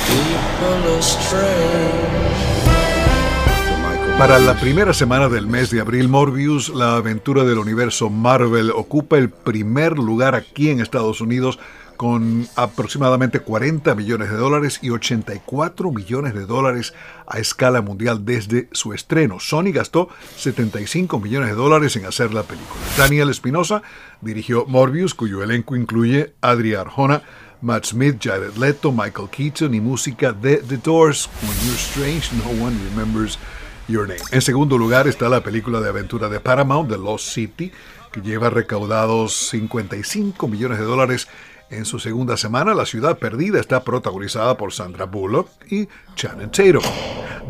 Para 4.18 4.38
la 4.38 4.54
primera 4.54 4.92
semana 4.92 5.28
del 5.28 5.46
mes 5.46 5.70
de 5.70 5.80
abril, 5.80 6.08
Morbius, 6.08 6.68
la 6.68 6.96
aventura 6.96 7.44
del 7.44 7.58
universo 7.58 8.10
Marvel, 8.10 8.70
ocupa 8.70 9.18
el 9.18 9.30
primer 9.30 9.98
lugar 9.98 10.34
aquí 10.34 10.68
en 10.68 10.80
Estados 10.80 11.20
Unidos 11.20 11.58
con 11.96 12.48
aproximadamente 12.56 13.40
40 13.40 13.94
millones 13.94 14.30
de 14.30 14.36
dólares 14.36 14.80
y 14.82 14.90
84 14.90 15.92
millones 15.92 16.34
de 16.34 16.46
dólares 16.46 16.94
a 17.26 17.38
escala 17.38 17.80
mundial 17.80 18.24
desde 18.24 18.68
su 18.72 18.92
estreno. 18.92 19.38
Sony 19.40 19.72
gastó 19.72 20.08
75 20.36 21.20
millones 21.20 21.50
de 21.50 21.54
dólares 21.54 21.96
en 21.96 22.04
hacer 22.04 22.34
la 22.34 22.42
película. 22.42 22.80
Daniel 22.96 23.30
Espinosa 23.30 23.82
dirigió 24.20 24.66
Morbius, 24.66 25.14
cuyo 25.14 25.42
elenco 25.42 25.76
incluye 25.76 26.34
Adria 26.40 26.80
Arjona, 26.80 27.22
Matt 27.62 27.86
Smith, 27.86 28.16
Jared 28.20 28.56
Leto, 28.56 28.90
Michael 28.90 29.28
Keaton 29.30 29.72
y 29.72 29.80
música 29.80 30.32
de 30.32 30.56
The 30.56 30.78
Doors. 30.78 31.30
When 31.42 31.56
you're 31.64 31.78
strange, 31.78 32.32
no 32.32 32.64
one 32.64 32.76
remembers 32.90 33.38
your 33.86 34.08
name. 34.08 34.20
En 34.32 34.42
segundo 34.42 34.76
lugar 34.76 35.06
está 35.06 35.28
la 35.28 35.44
película 35.44 35.80
de 35.80 35.88
aventura 35.88 36.28
de 36.28 36.40
Paramount, 36.40 36.90
The 36.90 36.98
Lost 36.98 37.28
City, 37.28 37.70
que 38.10 38.20
lleva 38.20 38.50
recaudados 38.50 39.34
55 39.50 40.48
millones 40.48 40.78
de 40.78 40.84
dólares 40.84 41.28
en 41.72 41.84
su 41.86 41.98
segunda 41.98 42.36
semana, 42.36 42.74
La 42.74 42.86
Ciudad 42.86 43.18
Perdida 43.18 43.58
está 43.58 43.82
protagonizada 43.82 44.56
por 44.56 44.72
Sandra 44.72 45.06
Bullock 45.06 45.48
y 45.70 45.88
Channing 46.14 46.50
Tatum. 46.50 46.82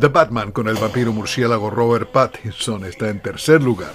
The 0.00 0.08
Batman 0.08 0.52
con 0.52 0.68
el 0.68 0.76
vampiro 0.76 1.12
murciélago 1.12 1.70
Robert 1.70 2.10
Pattinson 2.10 2.84
está 2.84 3.10
en 3.10 3.20
tercer 3.20 3.62
lugar. 3.62 3.92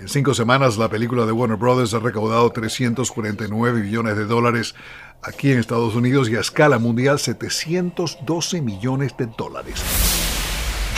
En 0.00 0.08
cinco 0.08 0.34
semanas, 0.34 0.76
la 0.76 0.88
película 0.88 1.26
de 1.26 1.32
Warner 1.32 1.56
Brothers 1.56 1.94
ha 1.94 2.00
recaudado 2.00 2.50
349 2.50 3.82
millones 3.82 4.16
de 4.16 4.26
dólares 4.26 4.74
aquí 5.22 5.52
en 5.52 5.58
Estados 5.58 5.94
Unidos 5.94 6.28
y 6.28 6.36
a 6.36 6.40
escala 6.40 6.78
mundial 6.78 7.18
712 7.18 8.60
millones 8.60 9.16
de 9.16 9.26
dólares. 9.26 9.82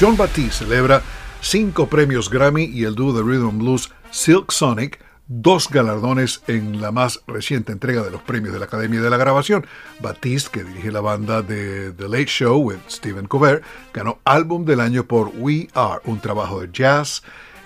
John 0.01 0.17
Batiste 0.17 0.65
celebra 0.65 1.03
cinco 1.41 1.87
premios 1.87 2.29
Grammy 2.29 2.65
y 2.65 2.85
el 2.85 2.95
dúo 2.95 3.13
de 3.13 3.23
Rhythm 3.23 3.59
Blues 3.59 3.91
Silk 4.11 4.51
Sonic 4.51 5.04
dos 5.27 5.69
galardones 5.71 6.43
en 6.47 6.81
la 6.81 6.93
más 6.93 7.23
reciente 7.27 7.73
entrega 7.73 8.03
de 8.03 8.11
los 8.11 8.23
premios 8.23 8.53
de 8.53 8.59
la 8.59 8.67
Academia 8.67 9.01
de 9.01 9.11
la 9.11 9.17
Grabación. 9.17 9.67
Batiste, 10.01 10.51
que 10.51 10.65
dirige 10.65 10.93
la 10.93 11.01
banda 11.01 11.43
de 11.43 11.93
The 11.93 12.09
Late 12.09 12.27
Show 12.27 12.59
with 12.59 12.79
Stephen 12.89 13.27
Colbert, 13.27 13.65
ganó 13.93 14.19
Álbum 14.25 14.65
del 14.65 14.81
Año 14.81 15.05
por 15.05 15.33
We 15.35 15.69
Are, 15.75 16.01
un 16.05 16.21
trabajo 16.21 16.61
de 16.61 16.71
jazz 16.73 17.23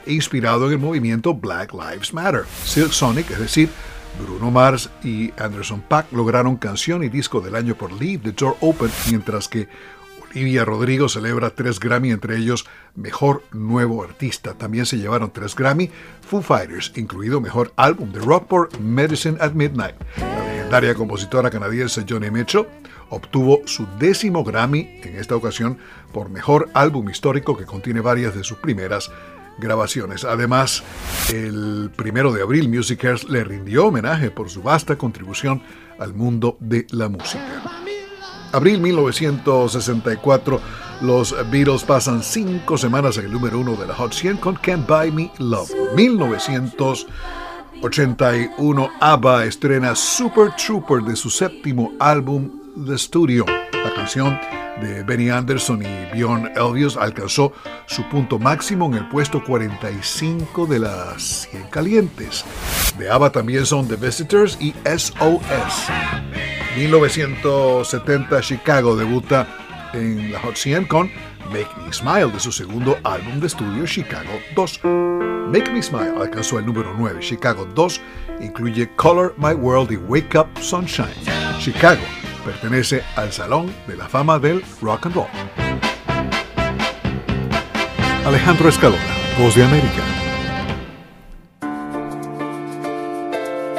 inspirado 0.06 0.66
en 0.66 0.72
el 0.72 0.78
movimiento 0.78 1.34
Black 1.34 1.72
Lives 1.72 2.14
Matter. 2.14 2.44
Silk 2.64 2.92
Sonic, 2.92 3.30
es 3.30 3.38
decir, 3.38 3.68
Bruno 4.22 4.50
Mars 4.50 4.90
y 5.04 5.32
Anderson 5.38 5.80
Paak 5.80 6.12
lograron 6.12 6.56
canción 6.56 7.04
y 7.04 7.08
disco 7.08 7.40
del 7.40 7.54
año 7.54 7.74
por 7.74 7.92
Leave 7.92 8.18
the 8.24 8.32
Door 8.32 8.56
Open, 8.60 8.90
mientras 9.10 9.48
que 9.48 9.68
Olivia 10.30 10.64
Rodrigo 10.64 11.08
celebra 11.08 11.50
tres 11.50 11.80
Grammy, 11.80 12.10
entre 12.10 12.36
ellos 12.36 12.66
Mejor 12.94 13.42
Nuevo 13.52 14.02
Artista. 14.02 14.54
También 14.54 14.86
se 14.86 14.98
llevaron 14.98 15.32
tres 15.32 15.54
Grammy 15.54 15.90
Foo 16.20 16.42
Fighters, 16.42 16.92
incluido 16.96 17.40
Mejor 17.40 17.72
Álbum 17.76 18.12
de 18.12 18.20
Rock 18.20 18.46
por 18.46 18.80
Medicine 18.80 19.38
at 19.40 19.52
Midnight. 19.52 19.96
La 20.18 20.44
legendaria 20.44 20.94
compositora 20.94 21.50
canadiense 21.50 22.04
Johnny 22.08 22.30
Mitchell 22.30 22.66
obtuvo 23.10 23.62
su 23.64 23.86
décimo 23.98 24.44
Grammy, 24.44 25.00
en 25.02 25.16
esta 25.16 25.34
ocasión 25.34 25.78
por 26.12 26.28
Mejor 26.28 26.68
Álbum 26.74 27.08
Histórico 27.08 27.56
que 27.56 27.64
contiene 27.64 28.00
varias 28.00 28.34
de 28.34 28.44
sus 28.44 28.58
primeras 28.58 29.10
grabaciones. 29.58 30.24
Además, 30.24 30.82
el 31.32 31.90
primero 31.96 32.32
de 32.32 32.42
abril 32.42 32.68
Music 32.68 33.02
le 33.28 33.44
rindió 33.44 33.86
homenaje 33.86 34.30
por 34.30 34.50
su 34.50 34.62
vasta 34.62 34.96
contribución 34.96 35.62
al 35.98 36.14
mundo 36.14 36.56
de 36.60 36.86
la 36.90 37.08
música. 37.08 37.87
Abril 38.52 38.80
1964, 38.80 40.60
los 41.02 41.36
Beatles 41.50 41.84
pasan 41.84 42.22
cinco 42.22 42.78
semanas 42.78 43.18
en 43.18 43.26
el 43.26 43.32
número 43.32 43.60
uno 43.60 43.76
de 43.76 43.86
la 43.86 43.94
Hot 43.94 44.12
100 44.12 44.38
con 44.38 44.56
Can't 44.56 44.88
Buy 44.88 45.12
Me 45.12 45.30
Love. 45.38 45.70
1981, 45.94 48.90
ABBA 49.00 49.44
estrena 49.44 49.94
Super 49.94 50.56
Trooper 50.56 51.02
de 51.02 51.14
su 51.14 51.28
séptimo 51.28 51.92
álbum 51.98 52.50
The 52.86 52.96
Studio. 52.96 53.44
La 53.84 53.94
canción 53.94 54.38
de 54.80 55.02
Benny 55.02 55.30
Anderson 55.30 55.82
y 55.82 56.16
Bjorn 56.16 56.52
Elvius 56.56 56.96
alcanzó 56.96 57.52
su 57.86 58.08
punto 58.08 58.38
máximo 58.38 58.86
en 58.86 58.94
el 58.94 59.08
puesto 59.08 59.42
45 59.42 60.66
de 60.66 60.78
las 60.78 61.48
100 61.50 61.64
calientes. 61.70 62.44
De 62.98 63.10
ABBA 63.10 63.32
también 63.32 63.66
son 63.66 63.88
The 63.88 63.96
Visitors 63.96 64.56
y 64.60 64.74
SOS. 64.84 65.88
1970 66.76 68.40
Chicago 68.40 68.96
debuta 68.96 69.48
en 69.92 70.32
la 70.32 70.38
Hot 70.40 70.56
100 70.56 70.84
con 70.86 71.10
Make 71.46 71.70
Me 71.84 71.92
Smile 71.92 72.30
de 72.30 72.40
su 72.40 72.52
segundo 72.52 72.98
álbum 73.04 73.40
de 73.40 73.46
estudio 73.46 73.86
Chicago 73.86 74.30
2. 74.54 74.80
Make 75.52 75.70
Me 75.72 75.82
Smile 75.82 76.12
alcanzó 76.20 76.58
el 76.58 76.66
número 76.66 76.94
9. 76.96 77.20
Chicago 77.20 77.66
2 77.74 78.00
incluye 78.40 78.88
Color 78.96 79.34
My 79.38 79.54
World 79.54 79.92
y 79.92 79.96
Wake 79.96 80.38
Up 80.38 80.48
Sunshine. 80.60 81.08
Chicago 81.58 82.02
pertenece 82.48 83.02
al 83.14 83.30
Salón 83.30 83.70
de 83.86 83.94
la 83.94 84.08
Fama 84.08 84.38
del 84.38 84.64
Rock 84.80 85.04
and 85.04 85.14
Roll. 85.14 85.26
Alejandro 88.24 88.70
Escalona, 88.70 89.02
Voz 89.38 89.54
de 89.54 89.64
América. 89.64 90.02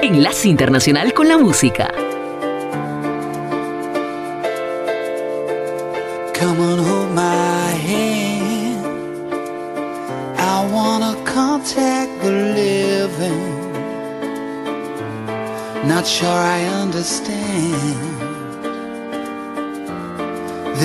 Enlace 0.03 0.49
Internacional 0.49 1.15
con 1.15 1.27
la 1.27 1.39
Música. 1.39 1.87
Come 6.39 6.59
on, 6.59 6.79
hold 6.79 7.11
my 7.15 7.71
hand. 7.87 8.85
I 10.37 10.69
wanna 10.71 11.15
contact 11.25 12.11
the 12.21 12.31
living. 12.31 13.49
Not 15.87 16.05
sure 16.05 16.29
I 16.29 16.65
understand 16.83 18.18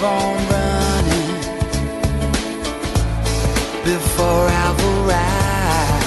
keep 0.00 0.08
on 0.08 0.36
running 0.48 1.30
before 3.84 4.46
I've 4.64 4.80
arrived. 4.92 6.06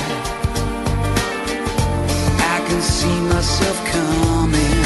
I 2.39 2.57
can 2.67 2.81
see 2.81 3.19
myself 3.33 3.77
coming. 3.93 4.83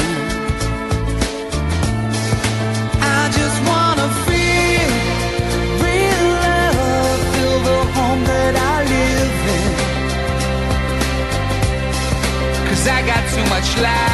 I 3.00 3.30
just 3.38 3.58
wanna 3.70 4.08
feel 4.26 4.90
real 5.86 6.24
love, 6.44 7.20
feel 7.32 7.58
the 7.68 7.80
home 7.96 8.22
that 8.24 8.54
I 8.56 8.76
live 8.94 9.38
in. 9.58 9.72
Cause 12.68 12.84
I 12.86 13.00
got 13.06 13.22
too 13.32 13.44
much 13.54 13.68
life 13.80 14.07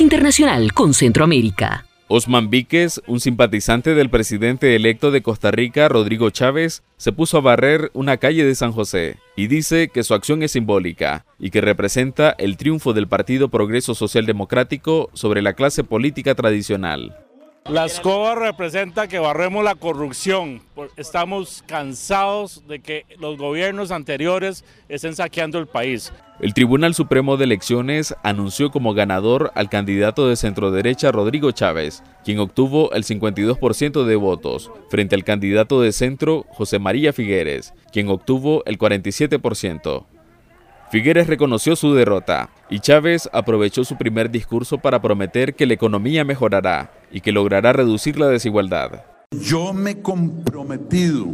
Internacional 0.00 0.72
con 0.72 0.94
Centroamérica. 0.94 1.86
Osman 2.08 2.50
Víquez, 2.50 3.00
un 3.06 3.20
simpatizante 3.20 3.94
del 3.94 4.10
presidente 4.10 4.74
electo 4.74 5.12
de 5.12 5.22
Costa 5.22 5.52
Rica, 5.52 5.88
Rodrigo 5.88 6.30
Chávez, 6.30 6.82
se 6.96 7.12
puso 7.12 7.38
a 7.38 7.40
barrer 7.40 7.92
una 7.94 8.16
calle 8.16 8.44
de 8.44 8.56
San 8.56 8.72
José 8.72 9.18
y 9.36 9.46
dice 9.46 9.88
que 9.88 10.02
su 10.02 10.14
acción 10.14 10.42
es 10.42 10.52
simbólica 10.52 11.24
y 11.38 11.50
que 11.50 11.60
representa 11.60 12.34
el 12.36 12.56
triunfo 12.56 12.94
del 12.94 13.06
Partido 13.06 13.48
Progreso 13.48 13.94
Social 13.94 14.26
Democrático 14.26 15.08
sobre 15.14 15.40
la 15.40 15.52
clase 15.52 15.84
política 15.84 16.34
tradicional. 16.34 17.25
La 17.68 17.84
escoba 17.84 18.36
representa 18.36 19.08
que 19.08 19.18
barremos 19.18 19.64
la 19.64 19.74
corrupción. 19.74 20.62
Estamos 20.96 21.64
cansados 21.66 22.62
de 22.68 22.78
que 22.78 23.06
los 23.18 23.36
gobiernos 23.36 23.90
anteriores 23.90 24.64
estén 24.88 25.16
saqueando 25.16 25.58
el 25.58 25.66
país. 25.66 26.12
El 26.38 26.54
Tribunal 26.54 26.94
Supremo 26.94 27.36
de 27.36 27.44
Elecciones 27.44 28.14
anunció 28.22 28.70
como 28.70 28.94
ganador 28.94 29.50
al 29.56 29.68
candidato 29.68 30.28
de 30.28 30.36
centroderecha 30.36 31.10
Rodrigo 31.10 31.50
Chávez, 31.50 32.04
quien 32.24 32.38
obtuvo 32.38 32.92
el 32.92 33.02
52% 33.02 34.04
de 34.04 34.16
votos, 34.16 34.70
frente 34.88 35.16
al 35.16 35.24
candidato 35.24 35.80
de 35.80 35.90
centro 35.90 36.44
José 36.50 36.78
María 36.78 37.12
Figueres, 37.12 37.74
quien 37.92 38.08
obtuvo 38.10 38.62
el 38.66 38.78
47%. 38.78 40.04
Figueres 40.90 41.26
reconoció 41.26 41.74
su 41.74 41.94
derrota 41.94 42.48
y 42.70 42.78
Chávez 42.78 43.28
aprovechó 43.32 43.84
su 43.84 43.96
primer 43.96 44.30
discurso 44.30 44.78
para 44.78 45.02
prometer 45.02 45.54
que 45.54 45.66
la 45.66 45.74
economía 45.74 46.24
mejorará 46.24 46.92
y 47.10 47.20
que 47.20 47.32
logrará 47.32 47.72
reducir 47.72 48.20
la 48.20 48.28
desigualdad. 48.28 49.02
Yo 49.32 49.72
me 49.72 49.90
he 49.90 50.02
comprometido 50.02 51.26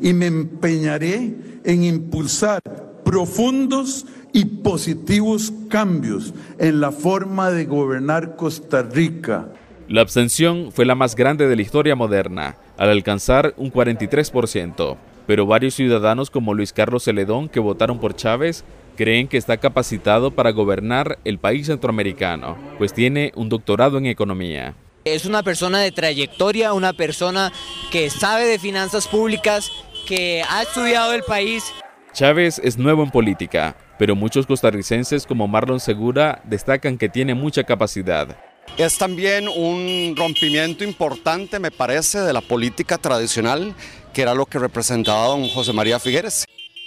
y 0.00 0.14
me 0.14 0.26
empeñaré 0.26 1.34
en 1.64 1.84
impulsar 1.84 2.62
profundos 3.04 4.06
y 4.32 4.46
positivos 4.46 5.52
cambios 5.68 6.32
en 6.58 6.80
la 6.80 6.90
forma 6.90 7.50
de 7.50 7.66
gobernar 7.66 8.36
Costa 8.36 8.82
Rica. 8.82 9.48
La 9.86 10.00
abstención 10.00 10.72
fue 10.72 10.86
la 10.86 10.94
más 10.94 11.14
grande 11.14 11.46
de 11.46 11.56
la 11.56 11.62
historia 11.62 11.94
moderna, 11.94 12.56
al 12.78 12.88
alcanzar 12.88 13.52
un 13.58 13.70
43%, 13.70 14.96
pero 15.26 15.46
varios 15.46 15.74
ciudadanos 15.74 16.30
como 16.30 16.54
Luis 16.54 16.72
Carlos 16.72 17.04
Celedón 17.04 17.50
que 17.50 17.60
votaron 17.60 18.00
por 18.00 18.16
Chávez 18.16 18.64
creen 18.96 19.28
que 19.28 19.36
está 19.36 19.56
capacitado 19.56 20.30
para 20.30 20.50
gobernar 20.50 21.18
el 21.24 21.38
país 21.38 21.66
centroamericano, 21.66 22.56
pues 22.78 22.92
tiene 22.92 23.32
un 23.34 23.48
doctorado 23.48 23.98
en 23.98 24.06
economía. 24.06 24.74
Es 25.04 25.26
una 25.26 25.42
persona 25.42 25.80
de 25.80 25.92
trayectoria, 25.92 26.72
una 26.72 26.92
persona 26.92 27.52
que 27.90 28.08
sabe 28.08 28.46
de 28.46 28.58
finanzas 28.58 29.06
públicas, 29.06 29.70
que 30.06 30.42
ha 30.48 30.62
estudiado 30.62 31.12
el 31.12 31.22
país. 31.22 31.64
Chávez 32.12 32.60
es 32.62 32.78
nuevo 32.78 33.02
en 33.02 33.10
política, 33.10 33.76
pero 33.98 34.14
muchos 34.14 34.46
costarricenses 34.46 35.26
como 35.26 35.48
Marlon 35.48 35.80
Segura 35.80 36.40
destacan 36.44 36.96
que 36.96 37.08
tiene 37.08 37.34
mucha 37.34 37.64
capacidad. 37.64 38.36
Es 38.78 38.98
también 38.98 39.46
un 39.48 40.14
rompimiento 40.16 40.84
importante, 40.84 41.58
me 41.58 41.70
parece, 41.70 42.20
de 42.20 42.32
la 42.32 42.40
política 42.40 42.98
tradicional, 42.98 43.74
que 44.12 44.22
era 44.22 44.34
lo 44.34 44.46
que 44.46 44.58
representaba 44.58 45.26
don 45.26 45.48
José 45.48 45.72
María 45.72 46.00
Figueres. 46.00 46.44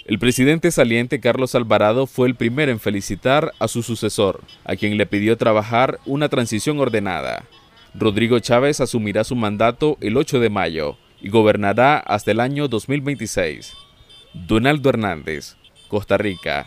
El 0.08 0.18
presidente 0.18 0.70
saliente 0.70 1.20
Carlos 1.20 1.54
Alvarado 1.54 2.06
fue 2.06 2.28
el 2.28 2.34
primero 2.34 2.72
en 2.72 2.80
felicitar 2.80 3.52
a 3.58 3.68
su 3.68 3.82
sucesor, 3.82 4.40
a 4.64 4.74
quien 4.74 4.96
le 4.96 5.04
pidió 5.04 5.36
trabajar 5.36 6.00
una 6.06 6.30
transición 6.30 6.80
ordenada. 6.80 7.44
Rodrigo 7.92 8.38
Chávez 8.38 8.80
asumirá 8.80 9.22
su 9.22 9.36
mandato 9.36 9.98
el 10.00 10.16
8 10.16 10.40
de 10.40 10.48
mayo 10.48 10.96
y 11.20 11.28
gobernará 11.28 11.98
hasta 11.98 12.30
el 12.30 12.40
año 12.40 12.68
2026. 12.68 13.74
Donaldo 14.32 14.88
Hernández, 14.88 15.56
Costa 15.88 16.16
Rica. 16.16 16.66